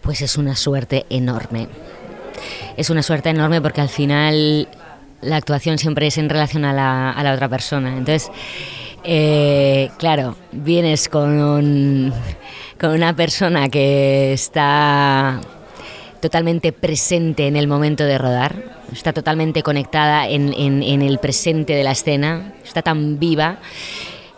Pues 0.00 0.22
es 0.22 0.36
una 0.36 0.56
suerte 0.56 1.06
enorme. 1.10 1.68
Es 2.76 2.90
una 2.90 3.02
suerte 3.02 3.30
enorme 3.30 3.60
porque 3.60 3.80
al 3.80 3.88
final 3.88 4.68
la 5.20 5.36
actuación 5.36 5.78
siempre 5.78 6.06
es 6.06 6.18
en 6.18 6.28
relación 6.28 6.64
a 6.64 6.72
la, 6.72 7.10
a 7.10 7.22
la 7.22 7.32
otra 7.32 7.48
persona. 7.48 7.96
Entonces, 7.96 8.30
eh, 9.04 9.90
claro, 9.98 10.36
vienes 10.52 11.08
con, 11.08 12.12
con 12.80 12.90
una 12.90 13.14
persona 13.14 13.68
que 13.68 14.32
está 14.32 15.40
totalmente 16.20 16.72
presente 16.72 17.46
en 17.46 17.56
el 17.56 17.68
momento 17.68 18.04
de 18.04 18.16
rodar, 18.16 18.78
está 18.90 19.12
totalmente 19.12 19.62
conectada 19.62 20.26
en, 20.26 20.54
en, 20.54 21.02
el 21.02 21.18
presente 21.18 21.74
de 21.74 21.84
la 21.84 21.90
escena, 21.90 22.54
está 22.64 22.80
tan 22.80 23.18
viva 23.18 23.58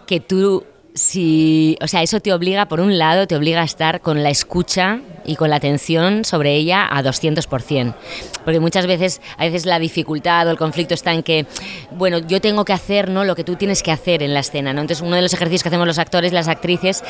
que 0.04 0.18
tú 0.18 0.64
si, 0.97 1.76
o 1.83 1.88
sea, 1.88 2.03
eso 2.03 2.21
te 2.21 2.33
obliga, 2.33 2.67
por 2.67 2.81
un 2.81 2.99
lado, 2.99 3.26
te 3.26 3.37
obliga 3.37 3.61
a 3.61 3.65
estar 3.65 4.00
con 4.00 4.23
la 4.23 4.31
escucha 4.31 5.00
y 5.26 5.37
con 5.37 5.50
la 5.50 5.57
atención 5.57 6.25
sobre 6.25 6.55
ella 6.55 6.88
a 6.91 7.03
200%. 7.03 7.95
Porque 8.45 8.61
muchas 8.61 8.87
veces, 8.87 9.21
a 9.37 9.45
veces 9.45 9.67
la 9.67 9.79
dificultad 9.79 10.49
o 10.49 10.50
el 10.50 10.57
conflicto 10.57 10.95
está 10.95 11.12
en 11.12 11.23
que, 11.23 11.47
bueno, 11.91 12.19
yo 12.19 12.41
tengo 12.41 12.65
que 12.65 12.73
hacer 12.73 13.11
¿no? 13.11 13.25
lo 13.25 13.37
que 13.37 13.45
tú 13.45 13.57
tienes 13.57 13.83
que 13.83 13.93
hacer 13.93 14.23
en 14.23 14.33
la 14.33 14.41
escena. 14.41 14.73
¿no? 14.73 14.81
Entonces, 14.81 15.07
uno 15.07 15.17
de 15.17 15.23
los 15.23 15.35
ejercicios 15.35 15.62
que 15.62 15.69
hacemos 15.69 15.87
los 15.87 15.99
actores, 15.99 16.33
las 16.33 16.49
actrices, 16.49 17.05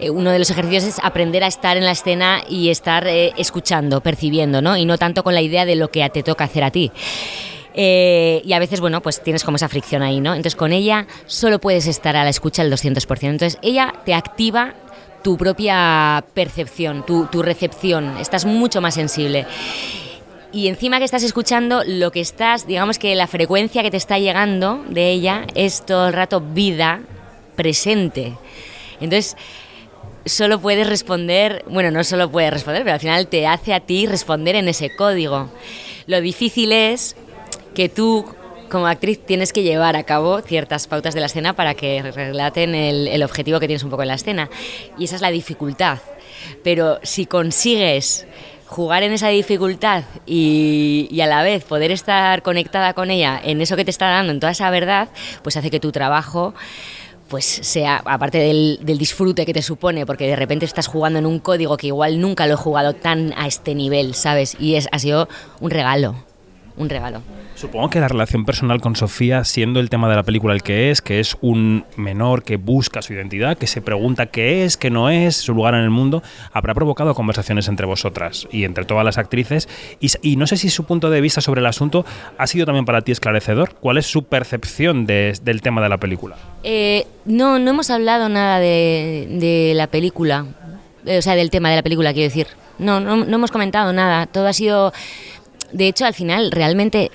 eh, 0.00 0.10
uno 0.10 0.30
de 0.30 0.40
los 0.40 0.50
ejercicios 0.50 0.82
es 0.82 0.98
aprender 1.02 1.44
a 1.44 1.46
estar 1.46 1.76
en 1.76 1.84
la 1.84 1.92
escena 1.92 2.42
y 2.48 2.70
estar 2.70 3.06
eh, 3.06 3.32
escuchando, 3.36 4.00
percibiendo, 4.00 4.60
¿no? 4.60 4.76
y 4.76 4.84
no 4.84 4.98
tanto 4.98 5.22
con 5.22 5.34
la 5.34 5.42
idea 5.42 5.64
de 5.64 5.76
lo 5.76 5.92
que 5.92 6.08
te 6.10 6.24
toca 6.24 6.44
hacer 6.44 6.64
a 6.64 6.72
ti. 6.72 6.90
Eh, 7.80 8.42
y 8.44 8.54
a 8.54 8.58
veces, 8.58 8.80
bueno, 8.80 9.00
pues 9.00 9.22
tienes 9.22 9.44
como 9.44 9.54
esa 9.54 9.68
fricción 9.68 10.02
ahí, 10.02 10.20
¿no? 10.20 10.34
Entonces 10.34 10.56
con 10.56 10.72
ella 10.72 11.06
solo 11.26 11.60
puedes 11.60 11.86
estar 11.86 12.16
a 12.16 12.24
la 12.24 12.30
escucha 12.30 12.62
el 12.62 12.72
200%. 12.72 13.28
Entonces 13.28 13.56
ella 13.62 13.94
te 14.04 14.14
activa 14.14 14.74
tu 15.22 15.36
propia 15.36 16.24
percepción, 16.34 17.06
tu, 17.06 17.26
tu 17.26 17.40
recepción, 17.40 18.16
estás 18.18 18.46
mucho 18.46 18.80
más 18.80 18.94
sensible. 18.94 19.46
y 20.52 20.66
encima 20.66 20.98
que 20.98 21.04
estás 21.04 21.22
escuchando, 21.22 21.84
lo 21.86 22.10
que 22.10 22.20
estás, 22.20 22.66
digamos 22.66 22.98
que 22.98 23.14
la 23.14 23.28
frecuencia 23.28 23.84
que 23.84 23.92
te 23.92 23.96
está 23.96 24.18
llegando 24.18 24.84
de 24.88 25.10
ella 25.10 25.46
es 25.54 25.86
todo 25.86 26.08
el 26.08 26.14
rato 26.14 26.40
vida 26.40 27.02
presente. 27.54 28.34
Entonces, 29.00 29.36
solo 30.24 30.58
puedes 30.58 30.88
responder, 30.88 31.64
bueno, 31.68 31.92
no 31.92 32.02
solo 32.02 32.28
puedes 32.28 32.52
responder, 32.52 32.82
pero 32.82 32.94
al 32.94 33.00
final 33.00 33.28
te 33.28 33.46
hace 33.46 33.72
a 33.72 33.78
ti 33.78 34.06
responder 34.06 34.56
en 34.56 34.66
ese 34.66 34.96
código. 34.96 35.48
Lo 36.06 36.20
difícil 36.20 36.72
es 36.72 37.14
que 37.78 37.88
tú, 37.88 38.24
como 38.68 38.88
actriz, 38.88 39.24
tienes 39.24 39.52
que 39.52 39.62
llevar 39.62 39.94
a 39.94 40.02
cabo 40.02 40.40
ciertas 40.40 40.88
pautas 40.88 41.14
de 41.14 41.20
la 41.20 41.26
escena 41.26 41.52
para 41.52 41.74
que 41.74 42.02
relaten 42.02 42.74
el, 42.74 43.22
objetivo 43.22 43.60
que 43.60 43.68
tienes 43.68 43.84
un 43.84 43.90
poco 43.90 44.02
en 44.02 44.08
la 44.08 44.14
escena. 44.14 44.50
Y 44.98 45.04
esa 45.04 45.14
es 45.14 45.22
la 45.22 45.30
dificultad. 45.30 45.98
Pero 46.64 46.98
si 47.04 47.26
consigues 47.26 48.26
jugar 48.66 49.04
en 49.04 49.12
esa 49.12 49.28
dificultad 49.28 50.02
y, 50.26 51.06
y, 51.08 51.20
a 51.20 51.28
la 51.28 51.44
vez 51.44 51.62
poder 51.62 51.92
estar 51.92 52.42
conectada 52.42 52.94
con 52.94 53.12
ella 53.12 53.40
en 53.44 53.60
eso 53.60 53.76
que 53.76 53.84
te 53.84 53.92
está 53.92 54.08
dando, 54.08 54.32
en 54.32 54.40
toda 54.40 54.50
esa 54.50 54.68
verdad, 54.70 55.08
pues 55.44 55.56
hace 55.56 55.70
que 55.70 55.78
tu 55.78 55.92
trabajo 55.92 56.54
pues 57.28 57.44
sea, 57.44 58.02
aparte 58.06 58.38
del, 58.38 58.80
del, 58.82 58.98
disfrute 58.98 59.46
que 59.46 59.52
te 59.52 59.62
supone, 59.62 60.04
porque 60.04 60.26
de 60.26 60.34
repente 60.34 60.64
estás 60.64 60.88
jugando 60.88 61.20
en 61.20 61.26
un 61.26 61.38
código 61.38 61.76
que 61.76 61.88
igual 61.88 62.20
nunca 62.20 62.48
lo 62.48 62.54
he 62.54 62.56
jugado 62.56 62.94
tan 62.94 63.34
a 63.36 63.46
este 63.46 63.76
nivel, 63.76 64.14
¿sabes? 64.14 64.56
Y 64.58 64.74
es, 64.74 64.88
ha 64.90 64.98
sido 64.98 65.28
un 65.60 65.70
regalo, 65.70 66.16
un 66.78 66.88
regalo. 66.88 67.22
Supongo 67.54 67.90
que 67.90 68.00
la 68.00 68.08
relación 68.08 68.44
personal 68.44 68.80
con 68.80 68.94
Sofía, 68.94 69.44
siendo 69.44 69.80
el 69.80 69.90
tema 69.90 70.08
de 70.08 70.16
la 70.16 70.22
película 70.22 70.54
el 70.54 70.62
que 70.62 70.90
es, 70.90 71.02
que 71.02 71.20
es 71.20 71.36
un 71.40 71.84
menor 71.96 72.44
que 72.44 72.56
busca 72.56 73.02
su 73.02 73.12
identidad, 73.12 73.58
que 73.58 73.66
se 73.66 73.82
pregunta 73.82 74.26
qué 74.26 74.64
es, 74.64 74.76
qué 74.76 74.90
no 74.90 75.10
es, 75.10 75.36
su 75.36 75.54
lugar 75.54 75.74
en 75.74 75.80
el 75.80 75.90
mundo, 75.90 76.22
habrá 76.52 76.74
provocado 76.74 77.14
conversaciones 77.14 77.68
entre 77.68 77.86
vosotras 77.86 78.46
y 78.52 78.64
entre 78.64 78.84
todas 78.84 79.04
las 79.04 79.18
actrices. 79.18 79.68
Y, 80.00 80.08
y 80.22 80.36
no 80.36 80.46
sé 80.46 80.56
si 80.56 80.70
su 80.70 80.84
punto 80.84 81.10
de 81.10 81.20
vista 81.20 81.40
sobre 81.40 81.60
el 81.60 81.66
asunto 81.66 82.04
ha 82.38 82.46
sido 82.46 82.64
también 82.64 82.84
para 82.84 83.02
ti 83.02 83.12
esclarecedor. 83.12 83.74
¿Cuál 83.80 83.98
es 83.98 84.06
su 84.06 84.24
percepción 84.24 85.06
de, 85.06 85.36
del 85.42 85.60
tema 85.60 85.82
de 85.82 85.88
la 85.88 85.98
película? 85.98 86.36
Eh, 86.62 87.06
no, 87.24 87.58
no 87.58 87.70
hemos 87.70 87.90
hablado 87.90 88.28
nada 88.28 88.60
de, 88.60 89.26
de 89.30 89.72
la 89.74 89.88
película, 89.88 90.46
o 91.06 91.22
sea, 91.22 91.34
del 91.34 91.50
tema 91.50 91.70
de 91.70 91.76
la 91.76 91.82
película, 91.82 92.12
quiero 92.12 92.28
decir. 92.28 92.46
No, 92.78 93.00
no, 93.00 93.16
no 93.16 93.34
hemos 93.34 93.50
comentado 93.50 93.92
nada. 93.92 94.26
Todo 94.26 94.46
ha 94.46 94.52
sido. 94.52 94.92
De 95.72 95.88
hecho, 95.88 96.06
al 96.06 96.14
final, 96.14 96.50
realmente 96.50 97.10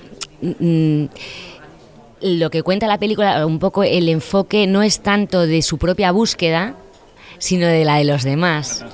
lo 2.22 2.50
que 2.50 2.63
cuenta 2.63 2.88
la 2.88 2.98
película, 2.98 3.45
un 3.45 3.60
poco 3.60 3.83
el 3.83 4.10
enfoque 4.10 4.67
no 4.67 4.81
es 4.81 5.01
tanto 5.01 5.45
de 5.45 5.62
su 5.62 5.77
propia 5.77 6.12
búsqueda, 6.12 6.75
sino 7.38 7.67
de 7.67 7.83
la 7.83 7.98
de 7.98 8.05
los 8.05 8.24
demás. 8.24 8.86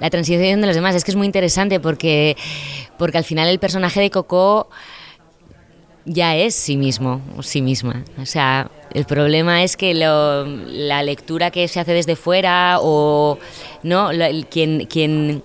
La 0.00 0.10
transición 0.10 0.60
de 0.60 0.66
los 0.66 0.74
demás. 0.74 0.94
Es 0.94 1.04
que 1.04 1.12
es 1.12 1.16
muy 1.16 1.26
interesante 1.26 1.78
porque, 1.78 2.36
porque 2.98 3.18
al 3.18 3.24
final 3.24 3.48
el 3.48 3.60
personaje 3.60 4.00
de 4.00 4.10
Coco 4.10 4.68
ya 6.04 6.36
es 6.36 6.54
sí 6.54 6.76
mismo, 6.76 7.20
sí 7.42 7.62
misma. 7.62 8.04
O 8.20 8.26
sea, 8.26 8.68
el 8.92 9.04
problema 9.04 9.62
es 9.62 9.76
que 9.76 9.94
lo, 9.94 10.44
la 10.44 11.02
lectura 11.02 11.50
que 11.52 11.68
se 11.68 11.78
hace 11.78 11.92
desde 11.92 12.16
fuera 12.16 12.78
o 12.80 13.38
no, 13.84 14.10
quien, 14.50 14.86
quien 14.86 15.44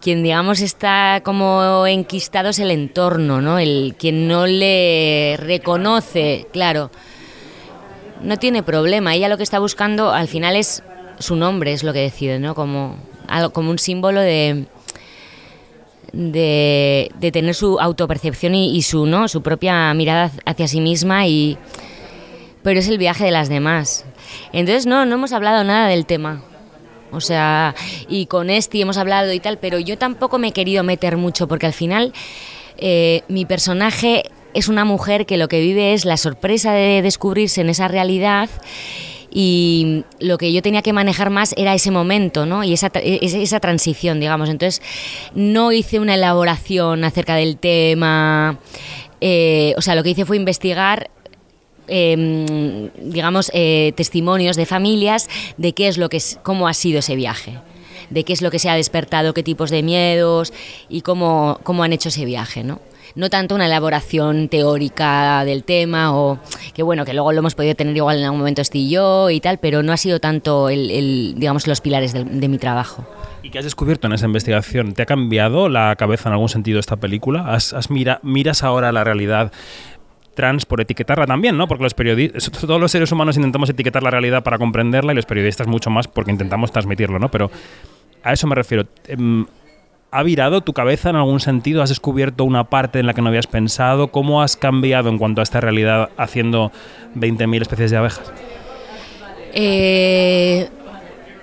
quien 0.00 0.22
digamos 0.22 0.60
está 0.60 1.20
como 1.24 1.86
enquistado 1.86 2.50
es 2.50 2.58
el 2.58 2.70
entorno, 2.70 3.40
¿no? 3.40 3.58
El 3.58 3.94
quien 3.98 4.28
no 4.28 4.46
le 4.46 5.36
reconoce, 5.38 6.46
claro, 6.52 6.90
no 8.22 8.38
tiene 8.38 8.62
problema. 8.62 9.14
Ella 9.14 9.28
lo 9.28 9.36
que 9.36 9.42
está 9.42 9.58
buscando 9.58 10.10
al 10.10 10.28
final 10.28 10.56
es 10.56 10.82
su 11.18 11.36
nombre, 11.36 11.72
es 11.72 11.84
lo 11.84 11.92
que 11.92 12.00
decide, 12.00 12.38
¿no? 12.38 12.54
Como 12.54 12.96
algo, 13.28 13.52
como 13.52 13.70
un 13.70 13.78
símbolo 13.78 14.20
de, 14.20 14.66
de, 16.12 17.30
tener 17.32 17.54
su 17.54 17.78
autopercepción 17.78 18.54
y, 18.54 18.76
y, 18.76 18.82
su 18.82 19.06
no 19.06 19.28
su 19.28 19.42
propia 19.42 19.92
mirada 19.94 20.30
hacia 20.46 20.66
sí 20.66 20.80
misma 20.80 21.26
y 21.26 21.58
pero 22.62 22.80
es 22.80 22.88
el 22.88 22.98
viaje 22.98 23.24
de 23.24 23.30
las 23.30 23.48
demás. 23.48 24.04
Entonces 24.52 24.86
no 24.86 25.06
no 25.06 25.14
hemos 25.14 25.32
hablado 25.32 25.62
nada 25.64 25.88
del 25.88 26.06
tema. 26.06 26.42
O 27.12 27.20
sea, 27.20 27.74
y 28.08 28.26
con 28.26 28.50
Esti 28.50 28.82
hemos 28.82 28.96
hablado 28.96 29.32
y 29.32 29.40
tal, 29.40 29.58
pero 29.58 29.78
yo 29.78 29.98
tampoco 29.98 30.38
me 30.38 30.48
he 30.48 30.52
querido 30.52 30.82
meter 30.82 31.16
mucho 31.16 31.48
porque 31.48 31.66
al 31.66 31.72
final 31.72 32.12
eh, 32.78 33.22
mi 33.28 33.44
personaje 33.44 34.24
es 34.54 34.68
una 34.68 34.84
mujer 34.84 35.26
que 35.26 35.36
lo 35.36 35.48
que 35.48 35.60
vive 35.60 35.92
es 35.92 36.04
la 36.04 36.16
sorpresa 36.16 36.72
de 36.72 37.02
descubrirse 37.02 37.60
en 37.60 37.68
esa 37.68 37.88
realidad 37.88 38.48
y 39.30 40.04
lo 40.18 40.38
que 40.38 40.52
yo 40.52 40.60
tenía 40.60 40.82
que 40.82 40.92
manejar 40.92 41.30
más 41.30 41.54
era 41.56 41.74
ese 41.74 41.90
momento, 41.90 42.46
¿no? 42.46 42.64
Y 42.64 42.72
esa, 42.72 42.90
esa 42.94 43.60
transición, 43.60 44.18
digamos. 44.18 44.48
Entonces, 44.48 44.82
no 45.34 45.70
hice 45.70 46.00
una 46.00 46.14
elaboración 46.14 47.04
acerca 47.04 47.36
del 47.36 47.56
tema. 47.56 48.58
Eh, 49.20 49.74
o 49.76 49.82
sea, 49.82 49.94
lo 49.94 50.02
que 50.02 50.10
hice 50.10 50.24
fue 50.24 50.36
investigar 50.36 51.10
eh, 51.90 52.90
digamos, 53.02 53.50
eh, 53.52 53.92
testimonios 53.96 54.56
de 54.56 54.66
familias 54.66 55.28
de 55.56 55.72
qué 55.72 55.88
es 55.88 55.98
lo 55.98 56.08
que 56.08 56.18
es, 56.18 56.38
cómo 56.42 56.68
ha 56.68 56.74
sido 56.74 57.00
ese 57.00 57.16
viaje 57.16 57.58
de 58.10 58.24
qué 58.24 58.32
es 58.32 58.42
lo 58.42 58.50
que 58.50 58.58
se 58.58 58.68
ha 58.68 58.74
despertado, 58.74 59.34
qué 59.34 59.42
tipos 59.42 59.70
de 59.70 59.82
miedos 59.82 60.52
y 60.88 61.02
cómo, 61.02 61.60
cómo 61.62 61.84
han 61.84 61.92
hecho 61.92 62.08
ese 62.08 62.24
viaje, 62.24 62.64
¿no? 62.64 62.80
No 63.14 63.28
tanto 63.28 63.54
una 63.56 63.66
elaboración 63.66 64.48
teórica 64.48 65.44
del 65.44 65.64
tema 65.64 66.16
o 66.16 66.38
que 66.74 66.82
bueno, 66.82 67.04
que 67.04 67.12
luego 67.12 67.32
lo 67.32 67.40
hemos 67.40 67.54
podido 67.54 67.74
tener 67.74 67.96
igual 67.96 68.18
en 68.18 68.24
algún 68.24 68.38
momento 68.38 68.62
este 68.62 68.78
y 68.78 69.40
tal, 69.40 69.58
pero 69.58 69.82
no 69.82 69.92
ha 69.92 69.96
sido 69.96 70.20
tanto 70.20 70.68
el, 70.68 71.34
digamos 71.36 71.66
los 71.66 71.80
pilares 71.80 72.12
de, 72.12 72.48
mi 72.48 72.58
trabajo. 72.58 73.04
¿Y 73.42 73.50
qué 73.50 73.58
has 73.58 73.64
descubierto 73.64 74.06
en 74.06 74.12
esa 74.12 74.26
investigación? 74.26 74.94
¿Te 74.94 75.02
ha 75.02 75.06
cambiado 75.06 75.68
la 75.68 75.96
cabeza 75.96 76.28
en 76.28 76.34
algún 76.34 76.48
sentido 76.48 76.78
esta 76.78 76.96
película? 76.96 77.52
¿Has, 77.52 77.72
has 77.72 77.90
mira, 77.90 78.20
¿Miras 78.22 78.62
ahora 78.62 78.92
la 78.92 79.02
realidad 79.02 79.52
trans 80.34 80.64
por 80.64 80.80
etiquetarla 80.80 81.26
también, 81.26 81.56
¿no? 81.56 81.68
Porque 81.68 81.84
los 81.84 81.94
periodistas, 81.94 82.50
todos 82.50 82.80
los 82.80 82.90
seres 82.90 83.10
humanos 83.12 83.36
intentamos 83.36 83.70
etiquetar 83.70 84.02
la 84.02 84.10
realidad 84.10 84.42
para 84.42 84.58
comprenderla 84.58 85.12
y 85.12 85.16
los 85.16 85.26
periodistas 85.26 85.66
mucho 85.66 85.90
más 85.90 86.08
porque 86.08 86.30
intentamos 86.30 86.72
transmitirlo, 86.72 87.18
¿no? 87.18 87.30
Pero 87.30 87.50
a 88.22 88.32
eso 88.32 88.46
me 88.46 88.54
refiero. 88.54 88.86
¿Ha 90.12 90.24
virado 90.24 90.60
tu 90.62 90.72
cabeza 90.72 91.10
en 91.10 91.16
algún 91.16 91.38
sentido? 91.38 91.82
¿Has 91.82 91.90
descubierto 91.90 92.44
una 92.44 92.64
parte 92.64 92.98
en 92.98 93.06
la 93.06 93.14
que 93.14 93.22
no 93.22 93.28
habías 93.28 93.46
pensado? 93.46 94.08
¿Cómo 94.08 94.42
has 94.42 94.56
cambiado 94.56 95.08
en 95.08 95.18
cuanto 95.18 95.40
a 95.40 95.44
esta 95.44 95.60
realidad 95.60 96.10
haciendo 96.16 96.72
20.000 97.14 97.62
especies 97.62 97.92
de 97.92 97.96
abejas? 97.96 98.32
Eh, 99.52 100.68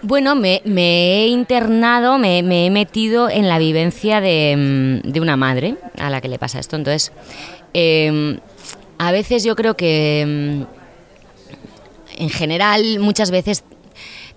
bueno, 0.01 0.35
me, 0.35 0.61
he 0.65 1.27
internado, 1.27 2.17
me, 2.17 2.39
he 2.39 2.69
metido 2.69 3.29
en 3.29 3.47
la 3.47 3.57
vivencia 3.57 4.19
de, 4.19 5.01
de, 5.01 5.21
una 5.21 5.37
madre 5.37 5.75
a 5.97 6.09
la 6.09 6.19
que 6.19 6.27
le 6.27 6.37
pasa 6.37 6.59
esto. 6.59 6.75
Entonces, 6.75 7.13
eh, 7.73 8.37
a 8.97 9.11
veces 9.11 9.43
yo 9.43 9.55
creo 9.55 9.75
que 9.75 10.25
mm, 10.27 12.21
en 12.21 12.29
general 12.29 12.99
muchas 12.99 13.31
veces 13.31 13.63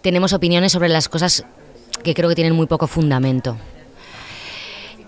tenemos 0.03 0.33
opiniones 0.33 0.73
sobre 0.73 0.89
las 0.89 1.09
cosas 1.09 1.45
que 2.03 2.15
creo 2.15 2.29
que 2.29 2.35
tienen 2.35 2.55
muy 2.55 2.67
poco 2.67 2.87
fundamento. 2.87 3.57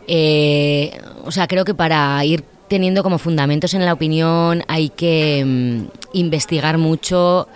Eh, 0.07 0.99
o 1.25 1.31
sea, 1.31 1.47
creo 1.47 1.65
que 1.65 1.75
para 1.75 2.25
ir 2.25 2.45
teniendo 2.69 3.03
como 3.03 3.19
fundamentos 3.19 3.75
en 3.75 3.85
la 3.85 3.93
opinión 3.93 4.65
hay 4.67 4.89
que 4.89 5.43
um, 5.45 5.89
investigar 6.13 6.79
mucho 6.79 7.49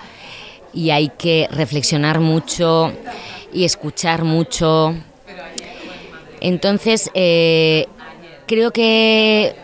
y 0.72 0.90
hay 0.90 1.08
que 1.08 1.48
reflexionar 1.50 2.20
mucho 2.20 2.92
y 3.52 3.64
escuchar 3.64 4.24
mucho. 4.24 4.94
Entonces, 6.40 7.10
eh, 7.14 7.86
creo 8.46 8.72
que 8.72 9.56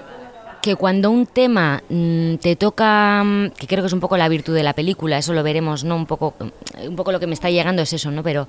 que 0.62 0.76
cuando 0.76 1.10
un 1.10 1.26
tema 1.26 1.82
mmm, 1.88 2.36
te 2.36 2.56
toca, 2.56 3.24
que 3.58 3.66
creo 3.66 3.82
que 3.82 3.88
es 3.88 3.92
un 3.92 4.00
poco 4.00 4.16
la 4.16 4.28
virtud 4.28 4.54
de 4.54 4.62
la 4.62 4.72
película, 4.72 5.18
eso 5.18 5.34
lo 5.34 5.42
veremos, 5.42 5.82
¿no? 5.84 5.96
Un 5.96 6.06
poco, 6.06 6.34
un 6.86 6.96
poco 6.96 7.12
lo 7.12 7.20
que 7.20 7.26
me 7.26 7.34
está 7.34 7.50
llegando 7.50 7.82
es 7.82 7.92
eso, 7.92 8.10
¿no? 8.12 8.22
Pero 8.22 8.46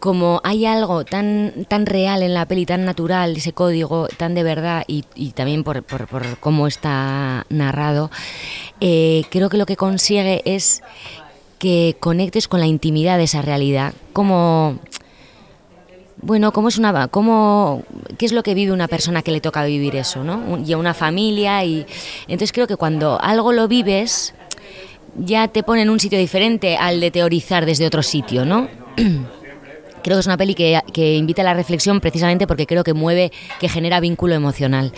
como 0.00 0.40
hay 0.44 0.66
algo 0.66 1.04
tan, 1.04 1.64
tan 1.68 1.86
real 1.86 2.22
en 2.22 2.34
la 2.34 2.46
peli, 2.46 2.66
tan 2.66 2.84
natural, 2.84 3.36
ese 3.36 3.52
código 3.52 4.08
tan 4.16 4.34
de 4.34 4.42
verdad 4.42 4.84
y, 4.86 5.02
también 5.30 5.62
por, 5.62 5.82
por, 5.84 6.08
por, 6.08 6.38
cómo 6.38 6.66
está 6.66 7.46
narrado, 7.48 8.10
eh, 8.80 9.22
creo 9.30 9.48
que 9.48 9.56
lo 9.56 9.66
que 9.66 9.76
consigue 9.76 10.42
es 10.44 10.82
que 11.58 11.96
conectes 12.00 12.48
con 12.48 12.60
la 12.60 12.66
intimidad 12.66 13.16
de 13.16 13.24
esa 13.24 13.42
realidad, 13.42 13.94
como 14.12 14.78
bueno, 16.20 16.52
cómo 16.52 16.68
es 16.68 16.78
una 16.78 17.08
cómo 17.08 17.82
qué 18.18 18.26
es 18.26 18.32
lo 18.32 18.42
que 18.42 18.54
vive 18.54 18.72
una 18.72 18.88
persona 18.88 19.22
que 19.22 19.30
le 19.30 19.40
toca 19.40 19.64
vivir 19.64 19.96
eso, 19.96 20.24
¿no? 20.24 20.58
Y 20.64 20.72
a 20.72 20.78
una 20.78 20.94
familia 20.94 21.64
y 21.64 21.86
entonces 22.22 22.52
creo 22.52 22.66
que 22.66 22.76
cuando 22.76 23.20
algo 23.20 23.52
lo 23.52 23.68
vives 23.68 24.34
ya 25.16 25.48
te 25.48 25.62
pone 25.62 25.82
en 25.82 25.90
un 25.90 26.00
sitio 26.00 26.18
diferente 26.18 26.76
al 26.76 27.00
de 27.00 27.10
teorizar 27.10 27.66
desde 27.66 27.86
otro 27.86 28.02
sitio, 28.02 28.44
¿no? 28.44 28.68
creo 30.02 30.16
que 30.16 30.20
es 30.20 30.26
una 30.26 30.36
peli 30.36 30.54
que, 30.54 31.14
invita 31.16 31.42
a 31.42 31.44
la 31.44 31.54
reflexión 31.54 32.00
precisamente 32.00 32.46
porque 32.46 32.66
creo 32.66 32.84
que 32.84 32.94
mueve, 32.94 33.32
que 33.60 33.68
genera 33.68 34.00
vínculo 34.00 34.34
emocional. 34.34 34.92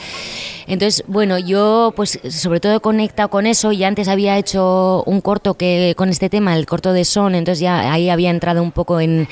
Entonces, 0.67 1.03
bueno, 1.07 1.39
yo 1.39 1.93
pues 1.97 2.21
sobre 2.31 2.61
todo 2.61 2.77
he 2.77 3.29
con 3.29 3.47
eso 3.47 3.73
y 3.73 3.85
antes 3.85 4.09
había 4.09 4.39
hecho 4.39 5.03
un 5.05 5.21
corto 5.21 5.55
que 5.55 5.95
con 5.97 6.09
este 6.11 6.29
tema, 6.29 6.57
el 6.57 6.67
corto 6.67 6.93
de 6.93 7.05
Son, 7.05 7.35
entonces 7.35 7.61
ya 7.61 7.93
ahí 7.93 8.09
había 8.09 8.31
entrado 8.31 8.63
un 8.63 8.73
poco 8.73 9.01
en 9.01 9.29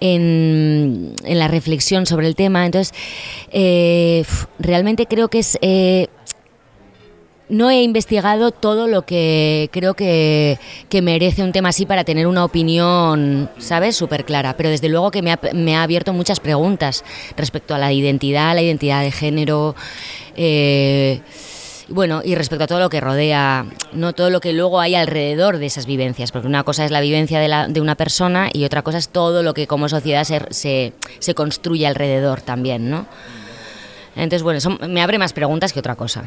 en, 0.00 1.14
la 1.24 1.48
reflexión 1.48 2.06
sobre 2.06 2.26
el 2.26 2.34
tema. 2.34 2.66
Entonces, 2.66 2.94
eh, 3.50 4.24
realmente 4.58 5.06
creo 5.06 5.28
que 5.28 5.40
es... 5.40 5.58
eh, 5.62 6.08
no 7.50 7.70
he 7.70 7.82
investigado 7.82 8.50
todo 8.50 8.88
lo 8.88 9.06
que 9.06 9.70
creo 9.72 9.94
que, 9.94 10.58
que 10.90 11.00
merece 11.00 11.42
un 11.42 11.52
tema 11.52 11.70
así 11.70 11.86
para 11.86 12.04
tener 12.04 12.26
una 12.26 12.44
opinión, 12.44 13.48
¿sabes? 13.56 13.96
Súper 13.96 14.26
clara. 14.26 14.54
Pero 14.54 14.68
desde 14.68 14.90
luego 14.90 15.10
que 15.10 15.22
me 15.22 15.32
ha, 15.32 15.40
me 15.54 15.74
ha 15.74 15.82
abierto 15.82 16.12
muchas 16.12 16.40
preguntas 16.40 17.04
respecto 17.38 17.74
a 17.74 17.78
la 17.78 17.90
identidad, 17.90 18.54
la 18.54 18.60
identidad 18.60 19.02
de 19.02 19.12
género. 19.12 19.74
eh, 20.36 21.22
bueno, 21.88 22.20
y 22.24 22.34
respecto 22.34 22.64
a 22.64 22.66
todo 22.66 22.80
lo 22.80 22.90
que 22.90 23.00
rodea, 23.00 23.64
no 23.92 24.12
todo 24.12 24.30
lo 24.30 24.40
que 24.40 24.52
luego 24.52 24.80
hay 24.80 24.94
alrededor 24.94 25.58
de 25.58 25.66
esas 25.66 25.86
vivencias, 25.86 26.32
porque 26.32 26.46
una 26.46 26.62
cosa 26.64 26.84
es 26.84 26.90
la 26.90 27.00
vivencia 27.00 27.40
de, 27.40 27.48
la- 27.48 27.66
de 27.68 27.80
una 27.80 27.94
persona 27.94 28.50
y 28.52 28.64
otra 28.64 28.82
cosa 28.82 28.98
es 28.98 29.08
todo 29.08 29.42
lo 29.42 29.54
que 29.54 29.66
como 29.66 29.88
sociedad 29.88 30.24
se, 30.24 30.42
se, 30.50 30.92
se 31.18 31.34
construye 31.34 31.86
alrededor 31.86 32.40
también, 32.42 32.90
¿no? 32.90 33.06
Entonces, 34.16 34.42
bueno, 34.42 34.58
eso 34.58 34.76
me 34.88 35.00
abre 35.02 35.18
más 35.18 35.32
preguntas 35.32 35.72
que 35.72 35.78
otra 35.80 35.94
cosa. 35.94 36.24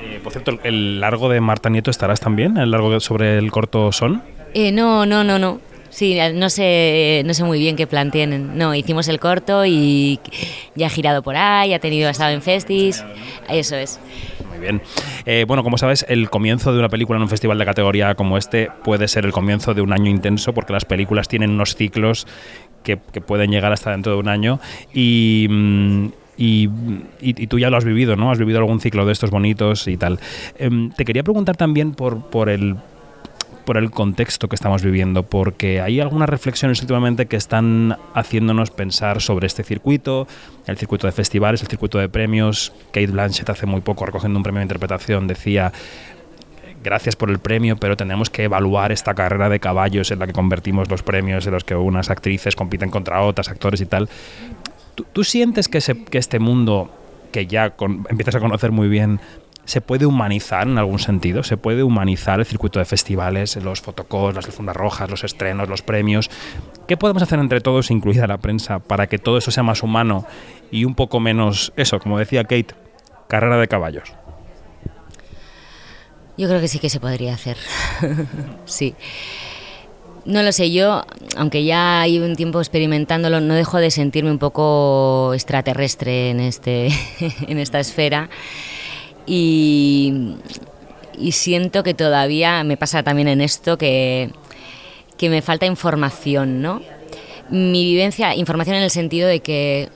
Eh, 0.00 0.20
por 0.22 0.32
cierto, 0.32 0.58
el 0.62 1.00
largo 1.00 1.28
de 1.28 1.40
Marta 1.40 1.68
Nieto 1.70 1.90
estarás 1.90 2.20
también, 2.20 2.56
el 2.58 2.70
largo 2.70 3.00
sobre 3.00 3.38
el 3.38 3.50
corto 3.50 3.90
Son. 3.90 4.22
Eh, 4.54 4.70
no, 4.70 5.04
no, 5.06 5.24
no, 5.24 5.38
no. 5.38 5.60
Sí, 5.98 6.16
no 6.32 6.48
sé, 6.48 7.24
no 7.26 7.34
sé 7.34 7.42
muy 7.42 7.58
bien 7.58 7.74
qué 7.74 7.88
plan 7.88 8.12
tienen. 8.12 8.56
No, 8.56 8.72
hicimos 8.72 9.08
el 9.08 9.18
corto 9.18 9.66
y 9.66 10.20
ya 10.76 10.86
ha 10.86 10.90
girado 10.90 11.24
por 11.24 11.34
ahí, 11.34 11.74
ha 11.74 11.80
tenido, 11.80 12.06
ha 12.06 12.12
estado 12.12 12.30
en 12.30 12.40
festis. 12.40 13.04
Eso 13.48 13.74
es. 13.74 13.98
Muy 14.48 14.60
bien. 14.60 14.80
Eh, 15.26 15.44
bueno, 15.48 15.64
como 15.64 15.76
sabes, 15.76 16.06
el 16.08 16.30
comienzo 16.30 16.72
de 16.72 16.78
una 16.78 16.88
película 16.88 17.16
en 17.16 17.24
un 17.24 17.28
festival 17.28 17.58
de 17.58 17.64
categoría 17.64 18.14
como 18.14 18.38
este 18.38 18.68
puede 18.84 19.08
ser 19.08 19.26
el 19.26 19.32
comienzo 19.32 19.74
de 19.74 19.80
un 19.80 19.92
año 19.92 20.08
intenso 20.08 20.54
porque 20.54 20.72
las 20.72 20.84
películas 20.84 21.26
tienen 21.26 21.50
unos 21.50 21.74
ciclos 21.74 22.28
que, 22.84 22.96
pueden 22.96 23.50
llegar 23.50 23.72
hasta 23.72 23.90
dentro 23.90 24.12
de 24.12 24.18
un 24.18 24.28
año 24.28 24.60
y... 24.94 25.48
mm, 25.50 26.06
y- 26.36 26.68
y 27.20 27.46
tú 27.48 27.58
ya 27.58 27.70
lo 27.70 27.76
has 27.76 27.84
vivido, 27.84 28.14
¿no? 28.14 28.30
Has 28.30 28.38
vivido 28.38 28.60
algún 28.60 28.78
ciclo 28.80 29.04
de 29.04 29.10
estos 29.10 29.30
bonitos 29.32 29.88
y 29.88 29.96
tal. 29.96 30.20
Em, 30.60 30.92
te 30.92 31.04
quería 31.04 31.24
preguntar 31.24 31.56
también 31.56 31.90
por, 31.90 32.30
por 32.30 32.48
el 32.48 32.76
por 33.68 33.76
el 33.76 33.90
contexto 33.90 34.48
que 34.48 34.56
estamos 34.56 34.82
viviendo, 34.82 35.24
porque 35.24 35.82
hay 35.82 36.00
algunas 36.00 36.26
reflexiones 36.26 36.80
últimamente 36.80 37.26
que 37.26 37.36
están 37.36 37.98
haciéndonos 38.14 38.70
pensar 38.70 39.20
sobre 39.20 39.46
este 39.46 39.62
circuito, 39.62 40.26
el 40.66 40.78
circuito 40.78 41.06
de 41.06 41.12
festivales, 41.12 41.60
el 41.60 41.68
circuito 41.68 41.98
de 41.98 42.08
premios. 42.08 42.72
Kate 42.92 43.08
Blanchett 43.08 43.50
hace 43.50 43.66
muy 43.66 43.82
poco, 43.82 44.06
recogiendo 44.06 44.38
un 44.38 44.42
premio 44.42 44.60
de 44.60 44.64
interpretación, 44.64 45.26
decía, 45.26 45.70
gracias 46.82 47.14
por 47.14 47.28
el 47.28 47.40
premio, 47.40 47.76
pero 47.76 47.94
tenemos 47.94 48.30
que 48.30 48.44
evaluar 48.44 48.90
esta 48.90 49.12
carrera 49.12 49.50
de 49.50 49.60
caballos 49.60 50.10
en 50.12 50.20
la 50.20 50.26
que 50.26 50.32
convertimos 50.32 50.88
los 50.88 51.02
premios, 51.02 51.46
en 51.46 51.52
los 51.52 51.64
que 51.64 51.74
unas 51.74 52.08
actrices 52.08 52.56
compiten 52.56 52.88
contra 52.88 53.20
otras, 53.20 53.50
actores 53.50 53.82
y 53.82 53.86
tal. 53.86 54.08
¿Tú, 55.12 55.24
sientes 55.24 55.68
que, 55.68 55.76
ese- 55.76 56.06
que 56.06 56.16
este 56.16 56.38
mundo, 56.38 56.90
que 57.32 57.46
ya 57.46 57.74
empiezas 58.08 58.34
a 58.36 58.40
conocer 58.40 58.72
muy 58.72 58.88
bien, 58.88 59.20
se 59.68 59.82
puede 59.82 60.06
humanizar 60.06 60.66
en 60.66 60.78
algún 60.78 60.98
sentido? 60.98 61.42
¿Se 61.42 61.58
puede 61.58 61.82
humanizar 61.82 62.40
el 62.40 62.46
circuito 62.46 62.78
de 62.78 62.86
festivales, 62.86 63.54
los 63.56 63.82
fotocalls, 63.82 64.34
las 64.34 64.46
alfombras 64.46 64.74
rojas, 64.74 65.10
los 65.10 65.24
estrenos, 65.24 65.68
los 65.68 65.82
premios? 65.82 66.30
¿Qué 66.86 66.96
podemos 66.96 67.22
hacer 67.22 67.38
entre 67.38 67.60
todos, 67.60 67.90
incluida 67.90 68.26
la 68.26 68.38
prensa, 68.38 68.78
para 68.78 69.08
que 69.08 69.18
todo 69.18 69.36
eso 69.36 69.50
sea 69.50 69.62
más 69.62 69.82
humano 69.82 70.24
y 70.70 70.86
un 70.86 70.94
poco 70.94 71.20
menos, 71.20 71.74
eso, 71.76 72.00
como 72.00 72.18
decía 72.18 72.44
Kate, 72.44 72.74
carrera 73.28 73.58
de 73.58 73.68
caballos? 73.68 74.14
Yo 76.38 76.48
creo 76.48 76.62
que 76.62 76.68
sí 76.68 76.78
que 76.78 76.88
se 76.88 76.98
podría 76.98 77.34
hacer. 77.34 77.58
sí. 78.64 78.94
No 80.24 80.42
lo 80.42 80.50
sé, 80.52 80.72
yo, 80.72 81.04
aunque 81.36 81.64
ya 81.64 82.06
llevo 82.06 82.24
un 82.24 82.36
tiempo 82.36 82.58
experimentándolo, 82.58 83.42
no 83.42 83.52
dejo 83.52 83.76
de 83.76 83.90
sentirme 83.90 84.30
un 84.30 84.38
poco 84.38 85.34
extraterrestre 85.34 86.30
en, 86.30 86.40
este, 86.40 86.88
en 87.46 87.58
esta 87.58 87.80
esfera. 87.80 88.30
Y, 89.28 90.34
siento 91.30 91.82
que 91.82 91.94
todavía 91.94 92.64
me 92.64 92.76
pasa 92.76 93.02
también 93.02 93.28
en 93.28 93.40
esto 93.40 93.76
que, 93.76 94.30
que 95.16 95.28
me 95.28 95.42
falta 95.42 95.66
información, 95.66 96.62
¿no? 96.62 96.80
Mi 97.50 97.84
vivencia, 97.84 98.34
información 98.34 98.76
en 98.76 98.84
el 98.84 98.90
sentido 98.90 99.28
de 99.28 99.40
que 99.40 99.88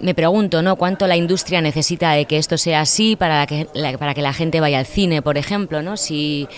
me 0.00 0.14
pregunto, 0.14 0.62
¿no? 0.62 0.76
¿Cuánto 0.76 1.06
la 1.06 1.16
industria 1.16 1.60
necesita 1.60 2.12
de 2.12 2.24
que 2.24 2.38
esto 2.38 2.56
sea 2.56 2.80
así 2.80 3.16
para 3.16 3.46
que 3.46 3.66
la, 3.74 3.96
para 3.98 4.14
que 4.14 4.22
la 4.22 4.32
gente 4.32 4.60
vaya 4.60 4.78
al 4.78 4.86
cine, 4.86 5.22
por 5.22 5.36
ejemplo, 5.36 5.82
¿no? 5.82 5.96
Si, 5.96 6.48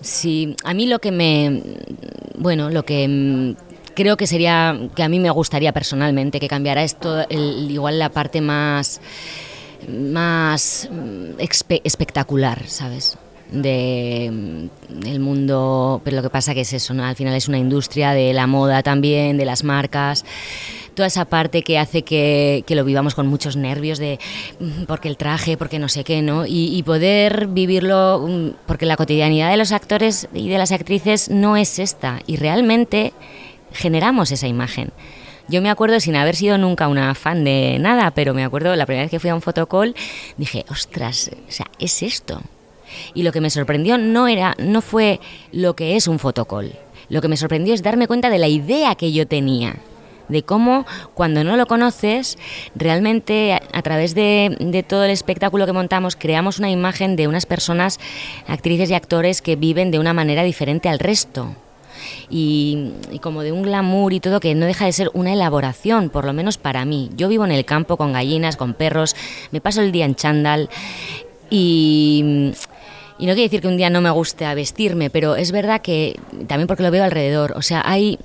si 0.00 0.54
a 0.64 0.74
mí 0.74 0.86
lo 0.86 1.00
que 1.00 1.10
me, 1.10 1.62
bueno, 2.36 2.70
lo 2.70 2.84
que 2.84 3.54
creo 3.94 4.16
que 4.16 4.26
sería, 4.26 4.78
que 4.94 5.02
a 5.02 5.08
mí 5.08 5.18
me 5.18 5.30
gustaría 5.30 5.72
personalmente 5.72 6.40
que 6.40 6.48
cambiara 6.48 6.82
esto, 6.82 7.24
igual 7.30 7.98
la 7.98 8.10
parte 8.10 8.40
más, 8.40 9.00
más 9.88 10.88
mm, 10.90 11.40
espectacular, 11.84 12.68
¿sabes? 12.68 13.16
de 13.50 14.30
mm, 14.32 15.06
el 15.06 15.20
mundo, 15.20 16.00
pero 16.04 16.16
lo 16.16 16.22
que 16.22 16.30
pasa 16.30 16.52
es 16.52 16.72
eso, 16.72 16.94
al 16.94 17.16
final 17.16 17.34
es 17.34 17.48
una 17.48 17.58
industria 17.58 18.12
de 18.12 18.32
la 18.32 18.46
moda 18.46 18.82
también, 18.82 19.36
de 19.36 19.44
las 19.44 19.64
marcas, 19.64 20.24
toda 20.94 21.06
esa 21.06 21.24
parte 21.24 21.62
que 21.62 21.78
hace 21.78 22.02
que, 22.02 22.64
lo 22.68 22.84
vivamos 22.84 23.14
con 23.14 23.26
muchos 23.26 23.56
nervios 23.56 23.98
de 23.98 24.18
mm, 24.60 24.84
porque 24.84 25.08
el 25.08 25.16
traje, 25.16 25.56
porque 25.56 25.78
no 25.78 25.88
sé 25.88 26.04
qué, 26.04 26.22
¿no? 26.22 26.46
Y, 26.46 26.76
y 26.76 26.82
poder 26.82 27.48
vivirlo, 27.48 28.54
porque 28.66 28.86
la 28.86 28.96
cotidianidad 28.96 29.50
de 29.50 29.56
los 29.56 29.72
actores 29.72 30.28
y 30.34 30.48
de 30.48 30.58
las 30.58 30.72
actrices 30.72 31.30
no 31.30 31.56
es 31.56 31.78
esta, 31.78 32.20
y 32.26 32.36
realmente 32.36 33.12
generamos 33.72 34.30
esa 34.30 34.46
imagen. 34.46 34.90
Yo 35.46 35.60
me 35.60 35.68
acuerdo, 35.68 36.00
sin 36.00 36.16
haber 36.16 36.36
sido 36.36 36.56
nunca 36.56 36.88
una 36.88 37.14
fan 37.14 37.44
de 37.44 37.76
nada, 37.78 38.12
pero 38.12 38.32
me 38.32 38.44
acuerdo 38.44 38.74
la 38.76 38.86
primera 38.86 39.04
vez 39.04 39.10
que 39.10 39.20
fui 39.20 39.28
a 39.28 39.34
un 39.34 39.42
fotocall, 39.42 39.94
dije, 40.38 40.64
ostras, 40.70 41.30
o 41.46 41.52
sea, 41.52 41.66
es 41.78 42.02
esto. 42.02 42.40
Y 43.12 43.24
lo 43.24 43.32
que 43.32 43.42
me 43.42 43.50
sorprendió 43.50 43.98
no, 43.98 44.26
era, 44.26 44.54
no 44.58 44.80
fue 44.80 45.20
lo 45.52 45.76
que 45.76 45.96
es 45.96 46.08
un 46.08 46.18
fotocall. 46.18 46.72
Lo 47.10 47.20
que 47.20 47.28
me 47.28 47.36
sorprendió 47.36 47.74
es 47.74 47.82
darme 47.82 48.06
cuenta 48.06 48.30
de 48.30 48.38
la 48.38 48.48
idea 48.48 48.94
que 48.94 49.12
yo 49.12 49.26
tenía. 49.26 49.76
De 50.28 50.42
cómo 50.42 50.86
cuando 51.12 51.44
no 51.44 51.58
lo 51.58 51.66
conoces, 51.66 52.38
realmente 52.74 53.52
a, 53.52 53.82
través 53.82 54.14
de 54.14 54.84
todo 54.88 55.04
el 55.04 55.10
espectáculo 55.10 55.66
que 55.66 55.74
montamos, 55.74 56.16
creamos 56.16 56.58
una 56.58 56.70
imagen 56.70 57.16
de 57.16 57.28
unas 57.28 57.44
personas, 57.44 58.00
actrices 58.46 58.88
y 58.88 58.94
actores 58.94 59.42
que 59.42 59.56
viven 59.56 59.90
de 59.90 59.98
una 59.98 60.14
manera 60.14 60.42
diferente 60.42 60.88
al 60.88 60.98
resto 60.98 61.54
y, 62.30 62.90
y 63.10 63.18
como 63.18 63.42
de 63.42 63.52
un 63.52 63.62
glamour 63.62 64.12
y 64.12 64.20
todo 64.20 64.40
que 64.40 64.54
no 64.54 64.66
deja 64.66 64.86
de 64.86 64.92
ser 64.92 65.10
una 65.14 65.32
elaboración, 65.32 66.10
por 66.10 66.24
lo 66.24 66.32
menos 66.32 66.58
para 66.58 66.84
mí. 66.84 67.10
Yo 67.16 67.28
vivo 67.28 67.44
en 67.44 67.52
el 67.52 67.64
campo 67.64 67.96
con 67.96 68.12
gallinas, 68.12 68.56
con 68.56 68.74
perros, 68.74 69.16
me 69.50 69.60
paso 69.60 69.82
el 69.82 69.92
día 69.92 70.04
en 70.04 70.14
chándal 70.14 70.68
y, 71.50 72.52
y 73.18 73.26
no 73.26 73.32
quiere 73.32 73.42
decir 73.42 73.60
que 73.60 73.68
un 73.68 73.76
día 73.76 73.90
no 73.90 74.00
me 74.00 74.10
guste 74.10 74.44
a 74.44 74.54
vestirme, 74.54 75.10
pero 75.10 75.36
es 75.36 75.52
verdad 75.52 75.82
que 75.82 76.18
también 76.46 76.66
porque 76.66 76.82
lo 76.82 76.90
veo 76.90 77.04
alrededor, 77.04 77.52
o 77.56 77.62
sea, 77.62 77.82
hay... 77.84 78.18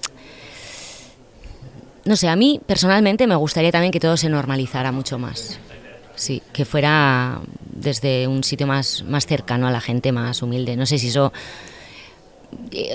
No 2.06 2.16
sé, 2.16 2.28
a 2.28 2.36
mí 2.36 2.60
personalmente 2.66 3.28
me 3.28 3.36
gustaría 3.36 3.72
también 3.72 3.92
que 3.92 4.00
todo 4.00 4.18
se 4.18 4.30
normalizara 4.30 4.92
mucho 4.92 5.20
más. 5.20 5.60
Sí, 6.16 6.42
que 6.54 6.66
fuera 6.66 7.40
desde 7.72 8.28
un 8.28 8.44
sitio 8.44 8.66
más, 8.66 9.04
más 9.08 9.28
cercano 9.28 9.68
a 9.68 9.72
la 9.72 9.80
gente, 9.80 10.12
más 10.12 10.42
humilde. 10.42 10.76
No 10.76 10.86
sé 10.86 10.98
si 10.98 11.10
eso 11.10 11.32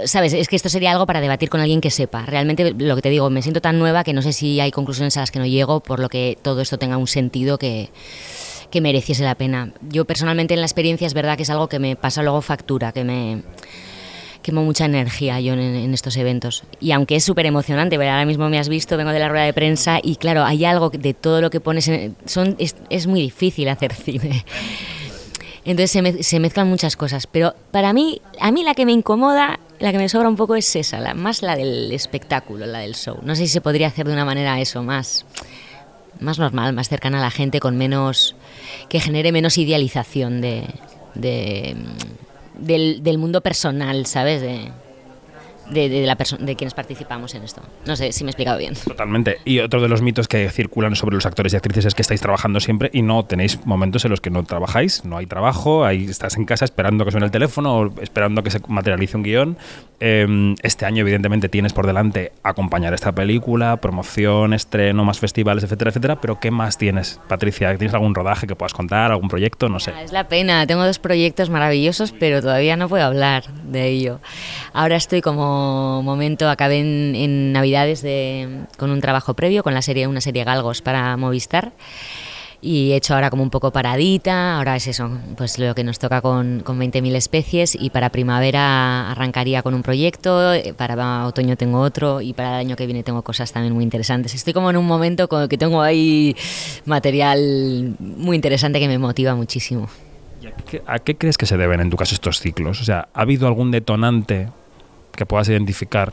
sabes, 0.06 0.32
es 0.32 0.48
que 0.48 0.56
esto 0.56 0.68
sería 0.68 0.92
algo 0.92 1.06
para 1.06 1.20
debatir 1.20 1.48
con 1.48 1.60
alguien 1.60 1.80
que 1.80 1.90
sepa. 1.90 2.24
Realmente 2.26 2.74
lo 2.76 2.96
que 2.96 3.02
te 3.02 3.10
digo, 3.10 3.30
me 3.30 3.42
siento 3.42 3.60
tan 3.60 3.78
nueva 3.78 4.04
que 4.04 4.12
no 4.12 4.22
sé 4.22 4.32
si 4.32 4.60
hay 4.60 4.70
conclusiones 4.70 5.16
a 5.16 5.20
las 5.20 5.30
que 5.30 5.38
no 5.38 5.46
llego, 5.46 5.80
por 5.80 6.00
lo 6.00 6.08
que 6.08 6.38
todo 6.40 6.60
esto 6.60 6.78
tenga 6.78 6.96
un 6.96 7.06
sentido 7.06 7.58
que, 7.58 7.90
que 8.70 8.80
mereciese 8.80 9.24
la 9.24 9.34
pena. 9.34 9.72
Yo 9.82 10.04
personalmente 10.04 10.54
en 10.54 10.60
la 10.60 10.66
experiencia 10.66 11.06
es 11.06 11.14
verdad 11.14 11.36
que 11.36 11.44
es 11.44 11.50
algo 11.50 11.68
que 11.68 11.78
me 11.78 11.96
pasa 11.96 12.22
luego 12.22 12.40
factura, 12.42 12.92
que 12.92 13.04
me 13.04 13.42
quemo 14.42 14.62
mucha 14.62 14.84
energía 14.84 15.40
yo 15.40 15.54
en, 15.54 15.60
en 15.60 15.94
estos 15.94 16.16
eventos. 16.16 16.64
Y 16.78 16.92
aunque 16.92 17.16
es 17.16 17.24
súper 17.24 17.46
emocionante, 17.46 17.96
ahora 17.96 18.24
mismo 18.26 18.48
me 18.48 18.58
has 18.58 18.68
visto, 18.68 18.96
vengo 18.96 19.10
de 19.10 19.18
la 19.18 19.28
rueda 19.28 19.44
de 19.44 19.54
prensa 19.54 19.98
y 20.02 20.16
claro, 20.16 20.44
hay 20.44 20.64
algo 20.64 20.90
de 20.90 21.14
todo 21.14 21.40
lo 21.40 21.50
que 21.50 21.60
pones, 21.60 21.88
en, 21.88 22.14
son, 22.26 22.54
es, 22.58 22.76
es 22.90 23.06
muy 23.06 23.20
difícil 23.20 23.68
hacer 23.68 23.94
cine. 23.94 24.44
Entonces 25.64 25.90
se, 25.90 26.22
se, 26.22 26.40
mezclan 26.40 26.68
muchas 26.68 26.96
cosas, 26.96 27.26
pero 27.26 27.54
para 27.70 27.92
mí, 27.92 28.20
a 28.38 28.52
mí 28.52 28.62
la 28.64 28.74
que 28.74 28.84
me 28.84 28.92
incomoda, 28.92 29.58
la 29.78 29.92
que 29.92 29.98
me 29.98 30.08
sobra 30.08 30.28
un 30.28 30.36
poco 30.36 30.56
es 30.56 30.76
esa, 30.76 31.00
la, 31.00 31.14
más 31.14 31.42
la 31.42 31.56
del 31.56 31.90
espectáculo, 31.92 32.66
la 32.66 32.80
del 32.80 32.94
show. 32.94 33.18
No 33.22 33.34
sé 33.34 33.42
si 33.42 33.48
se 33.48 33.60
podría 33.60 33.86
hacer 33.86 34.06
de 34.06 34.12
una 34.12 34.24
manera 34.24 34.60
eso, 34.60 34.82
más, 34.82 35.24
más 36.20 36.38
normal, 36.38 36.74
más 36.74 36.88
cercana 36.88 37.18
a 37.18 37.22
la 37.22 37.30
gente, 37.30 37.60
con 37.60 37.76
menos, 37.78 38.36
que 38.88 39.00
genere 39.00 39.32
menos 39.32 39.56
idealización 39.56 40.40
de, 40.40 40.66
de 41.14 41.76
del, 42.58 43.02
del, 43.02 43.18
mundo 43.18 43.40
personal, 43.40 44.06
¿sabes? 44.06 44.40
De, 44.40 44.70
de, 45.70 45.88
de, 45.88 46.06
la 46.06 46.16
de 46.16 46.56
quienes 46.56 46.74
participamos 46.74 47.34
en 47.34 47.42
esto. 47.42 47.62
No 47.86 47.96
sé 47.96 48.12
si 48.12 48.24
me 48.24 48.28
he 48.28 48.32
explicado 48.32 48.58
bien. 48.58 48.74
Totalmente. 48.74 49.38
Y 49.44 49.60
otro 49.60 49.80
de 49.80 49.88
los 49.88 50.02
mitos 50.02 50.28
que 50.28 50.48
circulan 50.50 50.96
sobre 50.96 51.14
los 51.14 51.26
actores 51.26 51.52
y 51.52 51.56
actrices 51.56 51.86
es 51.86 51.94
que 51.94 52.02
estáis 52.02 52.20
trabajando 52.20 52.60
siempre 52.60 52.90
y 52.92 53.02
no 53.02 53.24
tenéis 53.24 53.64
momentos 53.66 54.04
en 54.04 54.10
los 54.10 54.20
que 54.20 54.30
no 54.30 54.44
trabajáis, 54.44 55.04
no 55.04 55.16
hay 55.16 55.26
trabajo, 55.26 55.84
ahí 55.84 56.04
estás 56.04 56.36
en 56.36 56.44
casa 56.44 56.64
esperando 56.64 57.04
que 57.04 57.10
suene 57.10 57.26
el 57.26 57.32
teléfono 57.32 57.78
o 57.78 58.00
esperando 58.00 58.42
que 58.42 58.50
se 58.50 58.60
materialice 58.68 59.16
un 59.16 59.22
guion. 59.22 59.58
Em, 60.00 60.54
este 60.62 60.84
año, 60.84 61.02
evidentemente, 61.02 61.48
tienes 61.48 61.72
por 61.72 61.86
delante 61.86 62.32
acompañar 62.42 62.92
esta 62.94 63.12
película, 63.12 63.76
promoción, 63.78 64.52
estreno, 64.52 65.04
más 65.04 65.18
festivales, 65.18 65.64
etcétera, 65.64 65.90
etcétera. 65.90 66.20
Pero 66.20 66.40
¿qué 66.40 66.50
más 66.50 66.76
tienes, 66.76 67.20
Patricia? 67.28 67.76
¿Tienes 67.78 67.94
algún 67.94 68.14
rodaje 68.14 68.46
que 68.46 68.56
puedas 68.56 68.74
contar, 68.74 69.12
algún 69.12 69.28
proyecto? 69.28 69.68
No 69.68 69.80
sé. 69.80 69.92
Ah, 69.96 70.02
es 70.02 70.12
la 70.12 70.28
pena. 70.28 70.66
Tengo 70.66 70.84
dos 70.84 70.98
proyectos 70.98 71.48
maravillosos, 71.48 72.12
pero 72.12 72.42
todavía 72.42 72.76
no 72.76 72.88
puedo 72.88 73.04
hablar 73.04 73.44
de 73.64 73.88
ello. 73.88 74.20
Ahora 74.72 74.96
estoy 74.96 75.20
como 75.22 75.53
momento, 76.02 76.48
acabé 76.48 76.80
en, 76.80 77.52
Navidades 77.52 78.04
con 78.76 78.90
un 78.90 79.00
trabajo 79.00 79.34
previo 79.34 79.62
con 79.62 79.74
la 79.74 79.82
serie, 79.82 80.06
una 80.06 80.20
serie 80.20 80.44
Galgos 80.44 80.82
para 80.82 81.16
Movistar 81.16 81.72
y 82.64 82.92
he 82.92 82.96
hecho 82.96 83.14
ahora 83.14 83.28
como 83.28 83.42
un 83.42 83.50
poco 83.50 83.70
paradita, 83.72 84.56
ahora 84.56 84.74
es 84.74 84.86
eso, 84.86 85.10
pues 85.36 85.58
lo 85.58 85.74
que 85.74 85.84
nos 85.84 85.98
toca 85.98 86.22
con, 86.22 86.60
con 86.60 86.80
20.000 86.80 87.14
especies 87.14 87.76
y 87.78 87.90
para 87.90 88.08
primavera 88.08 89.10
arrancaría 89.10 89.62
con 89.62 89.74
un 89.74 89.82
proyecto, 89.82 90.54
eh, 90.54 90.72
para 90.74 91.26
otoño 91.26 91.56
tengo 91.56 91.80
otro 91.80 92.22
y 92.22 92.32
para 92.32 92.54
el 92.54 92.66
año 92.66 92.76
que 92.76 92.86
viene 92.86 93.02
tengo 93.02 93.20
cosas 93.20 93.52
también 93.52 93.74
muy 93.74 93.84
interesantes. 93.84 94.34
Estoy 94.34 94.54
como 94.54 94.70
en 94.70 94.78
un 94.78 94.86
momento 94.86 95.28
que 95.28 95.58
tengo 95.58 95.82
ahí 95.82 96.34
material 96.86 97.96
muy 98.00 98.34
interesante 98.34 98.80
que 98.80 98.88
me 98.88 98.98
motiva 98.98 99.34
muchísimo. 99.34 99.88
¿A 100.86 100.98
qué 101.00 101.16
crees 101.16 101.36
que 101.36 101.44
se 101.44 101.58
deben 101.58 101.80
en 101.80 101.90
tu 101.90 101.98
caso 101.98 102.14
estos 102.14 102.40
ciclos? 102.40 102.80
O 102.80 102.84
sea, 102.84 103.08
¿ha 103.12 103.20
habido 103.20 103.46
algún 103.46 103.70
detonante 103.70 104.48
que 105.16 105.26
puedas 105.26 105.48
identificar 105.48 106.12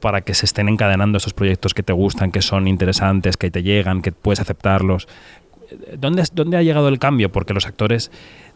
para 0.00 0.20
que 0.20 0.34
se 0.34 0.46
estén 0.46 0.68
encadenando 0.68 1.18
estos 1.18 1.34
proyectos 1.34 1.74
que 1.74 1.82
te 1.82 1.92
gustan, 1.92 2.30
que 2.30 2.42
son 2.42 2.68
interesantes, 2.68 3.36
que 3.36 3.50
te 3.50 3.62
llegan, 3.62 4.02
que 4.02 4.12
puedes 4.12 4.40
aceptarlos, 4.40 5.08
¿Dónde, 5.98 6.24
¿Dónde 6.32 6.56
ha 6.56 6.62
llegado 6.62 6.88
el 6.88 6.98
cambio? 6.98 7.32
Porque 7.32 7.54
los 7.54 7.66
actores 7.66 8.10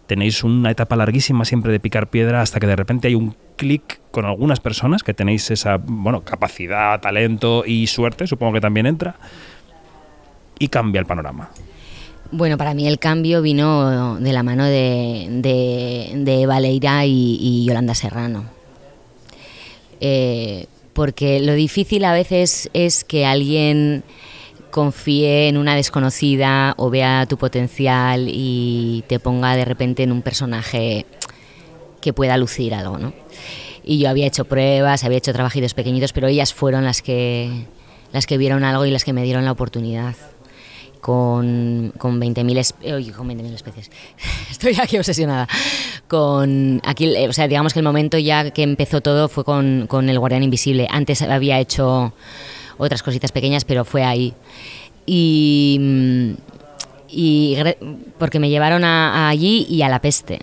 tenéis 0.07 0.43
una 0.43 0.71
etapa 0.71 0.97
larguísima 0.97 1.45
siempre 1.45 1.73
de 1.73 1.81
picar 1.81 2.09
piedra 2.09 2.41
hasta 2.41 2.59
que 2.59 2.67
de 2.67 2.77
repente 2.77 3.09
hay 3.09 3.15
un 3.15 3.37
clic 3.57 4.01
con 4.11 4.25
algunas 4.25 4.61
personas 4.61 5.03
que 5.03 5.15
tenéis 5.15 5.51
esa 5.51 5.77
bueno, 5.77 6.23
capacidad, 6.23 7.01
talento 7.01 7.65
y 7.67 7.87
suerte, 7.87 8.27
supongo 8.27 8.55
que 8.55 8.61
también 8.61 8.87
entra, 8.87 9.17
y 10.59 10.69
cambia 10.69 11.01
el 11.01 11.07
panorama. 11.07 11.51
Bueno, 12.33 12.57
para 12.59 12.75
mí 12.75 12.87
el 12.87 12.99
cambio 12.99 13.43
vino 13.43 14.17
de 14.17 14.33
la 14.33 14.43
mano 14.43 14.65
de, 14.65 16.13
de, 16.15 16.47
Valeira 16.47 17.05
y, 17.05 17.65
Yolanda 17.67 17.95
Serrano. 17.95 18.45
Eh, 20.01 20.67
porque 20.93 21.41
lo 21.41 21.55
difícil 21.55 22.05
a 22.05 22.13
veces 22.13 22.69
es 22.73 23.05
que 23.05 23.27
alguien 23.27 24.03
confíe 24.71 25.49
en 25.49 25.57
una 25.57 25.75
desconocida 25.75 26.75
o 26.77 26.91
vea 26.91 27.27
tu 27.29 27.37
potencial 27.37 28.27
y 28.29 29.05
te 29.07 29.19
ponga 29.19 29.57
de 29.57 29.65
repente 29.65 30.03
en 30.03 30.13
un 30.13 30.23
personaje 30.23 31.07
que 32.01 32.13
pueda 32.13 32.37
lucir 32.37 32.75
algo, 32.75 32.99
¿no? 32.99 33.13
Y 33.85 33.99
yo 33.99 34.09
había 34.09 34.27
hecho 34.27 34.45
pruebas, 34.45 35.05
había 35.05 35.19
hecho 35.19 35.33
trabajitos 35.33 35.75
pequeñitos, 35.75 36.13
pero 36.13 36.29
ellas 36.29 36.55
fueron 36.55 36.85
las 36.85 37.03
que, 37.03 37.51
las 38.13 38.27
que 38.27 38.39
vieron 38.39 38.65
algo 38.65 38.87
y 38.87 38.91
las 38.91 39.05
que 39.05 39.13
me 39.13 39.23
dieron 39.23 39.45
la 39.45 39.53
oportunidad. 39.53 40.15
Con, 41.01 41.95
con 41.97 42.21
20.000 42.21 43.13
con 43.15 43.27
20 43.27 43.55
especies. 43.55 43.91
Estoy 44.51 44.77
aquí 44.81 44.99
obsesionada. 44.99 45.49
Con 46.09 46.83
aquí, 46.85 47.15
o 47.27 47.33
sea, 47.33 47.49
digamos 47.49 47.73
que 47.73 47.79
el 47.79 47.85
momento 47.85 48.19
ya 48.19 48.51
que 48.51 48.63
empezó 48.63 49.01
todo 49.01 49.29
fue 49.29 49.45
con, 49.45 49.87
con 49.89 50.09
El 50.11 50.19
Guardián 50.19 50.43
Invisible. 50.43 50.87
Antes 50.91 51.23
había 51.23 51.59
hecho 51.59 52.13
otras 52.77 53.03
cositas 53.03 53.33
pequeñas, 53.33 53.65
pero 53.65 53.85
fue 53.85 54.05
ahí. 54.05 54.35
Y, 55.07 56.37
y 57.09 57.57
porque 58.19 58.39
me 58.39 58.51
llevaron 58.51 58.85
a, 58.85 59.29
allí 59.29 59.67
y 59.69 59.83
a 59.83 59.89
la 59.89 60.01
peste. 60.01 60.41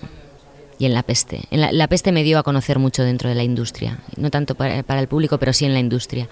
Y 0.80 0.86
en 0.86 0.94
la 0.94 1.04
peste. 1.04 1.42
En 1.50 1.78
la, 1.78 1.88
peste 1.88 2.12
me 2.12 2.24
dio 2.24 2.38
a 2.38 2.44
conocer 2.44 2.78
mucho 2.78 3.04
dentro 3.04 3.30
de 3.30 3.36
la 3.36 3.44
industria. 3.44 4.00
No 4.16 4.30
tanto 4.30 4.56
para 4.56 5.00
el 5.00 5.08
público, 5.08 5.38
pero 5.40 5.54
sí 5.54 5.66
en 5.66 5.74
la 5.74 5.80
industria. 5.80 6.30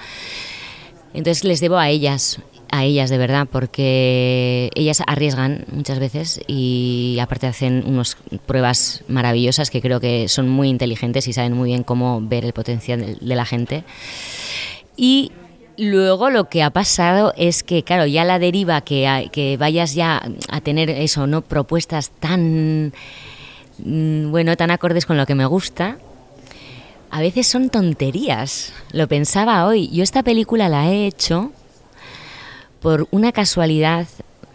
Entonces 1.16 1.46
les 1.46 1.62
debo 1.62 1.78
a 1.78 1.90
ellas, 1.90 2.40
a 2.72 2.84
ellas 2.84 3.10
de 3.10 3.18
verdad, 3.18 3.48
porque 3.52 4.70
ellas 4.76 5.02
arriesgan 5.08 5.66
muchas 5.72 6.00
veces 6.00 6.42
y 6.48 7.18
aparte 7.22 7.48
hacen 7.48 7.84
unas 7.86 8.18
pruebas 8.46 9.04
maravillosas 9.08 9.70
que 9.70 9.82
creo 9.82 10.00
que 10.00 10.28
son 10.28 10.50
muy 10.50 10.70
inteligentes 10.70 11.28
y 11.28 11.34
saben 11.34 11.54
muy 11.54 11.70
bien 11.70 11.84
cómo 11.84 12.22
ver 12.22 12.46
el 12.46 12.54
potencial 12.54 13.18
de 13.20 13.36
la 13.36 13.46
gente. 13.46 13.84
Y 14.98 15.32
Luego 15.78 16.30
lo 16.30 16.48
que 16.48 16.64
ha 16.64 16.70
pasado 16.70 17.34
es 17.36 17.64
que, 17.64 17.84
claro, 17.84 18.06
ya 18.06 18.24
la 18.24 18.40
deriva 18.40 18.80
que, 18.82 19.30
que 19.32 19.58
vayas 19.58 19.94
ya 19.94 20.22
a 20.50 20.62
tener 20.62 20.90
eso, 20.90 21.28
¿no? 21.28 21.42
Propuestas 21.42 22.12
tan, 22.12 22.94
mm, 23.80 24.32
bueno, 24.32 24.56
tan 24.56 24.72
acordes 24.72 25.06
con 25.06 25.18
lo 25.18 25.26
que 25.26 25.36
me 25.36 25.46
gusta, 25.46 25.98
a 27.12 27.20
veces 27.20 27.48
son 27.48 27.70
tonterías. 27.70 28.74
Lo 28.92 29.08
pensaba 29.08 29.66
hoy. 29.66 29.90
Yo 29.90 30.04
esta 30.04 30.24
película 30.24 30.70
la 30.70 30.90
he 30.90 31.08
hecho 31.08 31.52
por 32.86 33.08
una 33.10 33.32
casualidad 33.32 34.06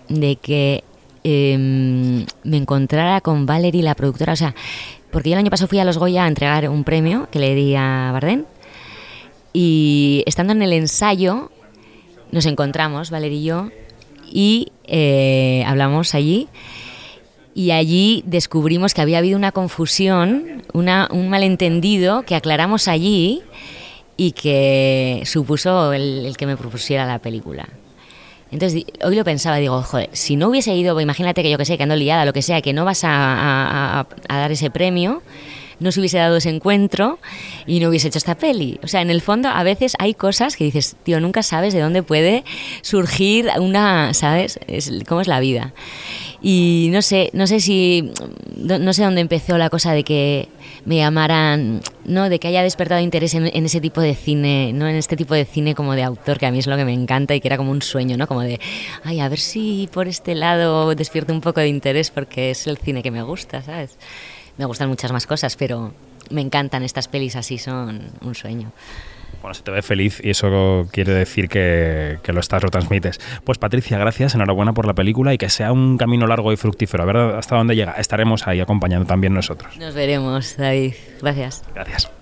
de 0.09 0.37
que 0.37 0.85
em, 1.25 2.25
me 2.45 2.59
encontrara 2.59 3.21
con 3.21 3.45
Valerie, 3.45 3.83
la 3.83 3.97
productora. 3.97 4.35
O 4.35 4.37
sea, 4.37 4.55
porque 5.11 5.31
yo 5.31 5.35
el 5.35 5.40
año 5.40 5.51
pasado 5.51 5.66
fui 5.66 5.81
a 5.81 5.85
Los 5.85 5.99
Goya 5.99 6.27
a 6.27 6.29
entregar 6.29 6.69
un 6.69 6.85
premio 6.85 7.27
que 7.33 7.40
le 7.40 7.57
di 7.57 7.75
a 7.75 8.11
Bardem 8.12 8.45
y 9.53 10.23
estando 10.27 10.53
en 10.53 10.62
el 10.62 10.73
ensayo, 10.73 11.51
nos 12.31 12.47
encontramos, 12.47 13.11
Valeria 13.11 13.37
y 13.37 13.43
yo, 13.43 13.69
y 14.31 14.69
eh, 14.85 15.64
hablamos 15.66 16.14
allí. 16.14 16.47
Y 17.53 17.73
allí 17.73 18.23
descubrimos 18.27 18.95
que 18.95 19.01
había 19.01 19.19
habido 19.19 19.37
una 19.37 19.51
confusión, 19.51 20.62
una, 20.73 21.09
un 21.11 21.31
malentendido 21.31 22.23
que 22.23 22.37
aclaramos 22.37 22.87
allí 22.87 23.43
y 24.16 24.31
que 24.31 25.25
supuso 25.27 25.93
el, 25.93 26.33
que 26.38 26.47
me 26.47 26.57
propusiera 26.57 27.07
la 27.07 27.19
película. 27.19 27.69
Entonces, 28.50 28.84
hoy 29.04 29.16
lo 29.16 29.24
pensaba, 29.24 29.56
digo, 29.56 29.80
joder, 29.82 30.10
si 30.12 30.36
no 30.36 30.48
hubiese 30.48 30.74
ido, 30.74 31.00
imagínate 31.00 31.42
que 31.42 31.50
yo 31.50 31.58
que 31.58 31.64
sé, 31.64 31.76
que 31.76 31.84
ando 31.84 31.96
liada, 31.96 32.24
lo 32.24 32.32
que 32.32 32.42
sea, 32.42 32.60
que 32.62 32.72
no 32.72 32.84
vas 32.84 33.02
a 33.04 34.06
dar 34.28 34.52
ese 34.52 34.70
premio, 34.70 35.22
no 35.80 35.90
se 35.90 36.00
hubiese 36.00 36.18
dado 36.18 36.36
ese 36.36 36.50
encuentro 36.50 37.18
y 37.66 37.80
no 37.80 37.88
hubiese 37.88 38.08
hecho 38.08 38.18
esta 38.18 38.36
peli. 38.36 38.78
O 38.84 38.86
sea, 38.86 39.00
en 39.00 39.10
el 39.10 39.22
fondo 39.22 39.48
a 39.48 39.62
veces 39.62 39.96
hay 39.98 40.14
cosas 40.14 40.56
que 40.56 40.64
dices, 40.64 40.94
tío, 41.02 41.20
nunca 41.20 41.42
sabes 41.42 41.74
de 41.74 41.80
dónde 41.80 42.02
puede 42.02 42.44
surgir 42.82 43.48
una, 43.58 44.14
¿sabes? 44.14 44.60
Es, 44.68 44.92
¿Cómo 45.08 45.22
es 45.22 45.26
la 45.26 45.40
vida? 45.40 45.72
Y 46.42 46.88
no 46.92 47.03
sé, 47.03 47.31
no 47.35 47.46
sé 47.46 47.61
si, 47.61 48.12
no 48.57 48.92
sé 48.92 49.05
dónde 49.05 49.20
empezó 49.20 49.59
la 49.59 49.68
cosa 49.68 49.92
de 49.92 50.05
que 50.05 50.48
me 50.87 50.96
llamaran, 50.96 51.83
¿no? 52.07 52.31
De 52.31 52.38
que 52.38 52.48
haya 52.48 52.62
despertado 52.62 53.00
interés 53.03 53.35
en, 53.35 53.46
ese 53.46 53.81
tipo 53.81 54.00
de 54.00 54.14
cine, 54.14 54.72
¿no? 54.72 54.88
En 54.88 54.96
este 54.96 55.16
tipo 55.16 55.35
de 55.35 55.44
cine 55.44 55.74
como 55.74 55.94
de 55.94 56.03
autor, 56.03 56.38
que 56.38 56.46
a 56.46 56.50
mí 56.50 56.59
es 56.59 56.66
lo 56.66 56.76
que 56.76 56.87
me 56.87 56.94
encanta 56.94 57.35
y 57.35 57.40
que 57.40 57.48
era 57.48 57.59
como 57.59 57.70
un 57.70 57.83
sueño, 57.83 58.16
¿no? 58.16 58.26
Como 58.26 58.40
de, 58.40 58.59
ay, 59.05 59.20
a 59.20 59.29
ver 59.29 59.38
si 59.38 59.88
por 59.92 60.09
este 60.09 60.35
lado 60.35 60.94
despierto 60.94 61.33
un 61.33 61.42
poco 61.42 61.61
de 61.61 61.68
interés 61.68 62.11
porque 62.11 62.50
es 62.50 62.66
el 62.66 62.79
cine 62.79 63.03
que 63.03 63.11
me 63.11 63.22
gusta, 63.22 63.62
¿sabes? 63.62 63.98
me 64.61 64.66
gustan 64.66 64.90
muchas 64.90 65.11
más 65.11 65.26
cosas, 65.26 65.57
pero 65.57 65.94
me 66.29 66.42
encantan 66.42 66.83
estas 66.83 67.09
pelis 67.09 67.35
así, 67.35 67.57
son 67.57 68.03
un 68.20 68.35
sueño. 68.35 68.72
Bueno, 69.43 69.55
se 69.55 69.62
te 69.62 69.71
ve 69.71 69.83
feliz 69.83 70.21
y 70.23 70.31
eso 70.31 70.87
quiere 70.93 71.12
decir 71.12 71.49
que, 71.49 72.19
que, 72.23 72.33
lo 72.33 72.40
estás, 72.40 72.62
lo 72.62 72.71
transmites. 72.71 73.19
Pues 73.45 73.59
Patricia, 73.59 73.99
gracias, 73.99 74.35
enhorabuena 74.35 74.73
por 74.73 74.87
la 74.87 74.95
película 74.95 75.33
y 75.33 75.38
que 75.38 75.49
sea 75.49 75.73
un 75.73 75.97
camino 75.97 76.27
largo 76.27 76.53
y 76.53 76.57
fructífero. 76.57 77.03
A 77.03 77.07
ver 77.07 77.16
hasta 77.16 77.57
dónde 77.57 77.77
llega. 77.77 77.93
Estaremos 77.93 78.47
ahí 78.47 78.61
acompañando 78.61 79.07
también 79.07 79.35
nosotros. 79.35 79.77
Nos 79.79 79.95
veremos, 79.95 80.57
David. 80.57 80.95
Gracias. 81.21 81.62
Gracias. 81.75 82.19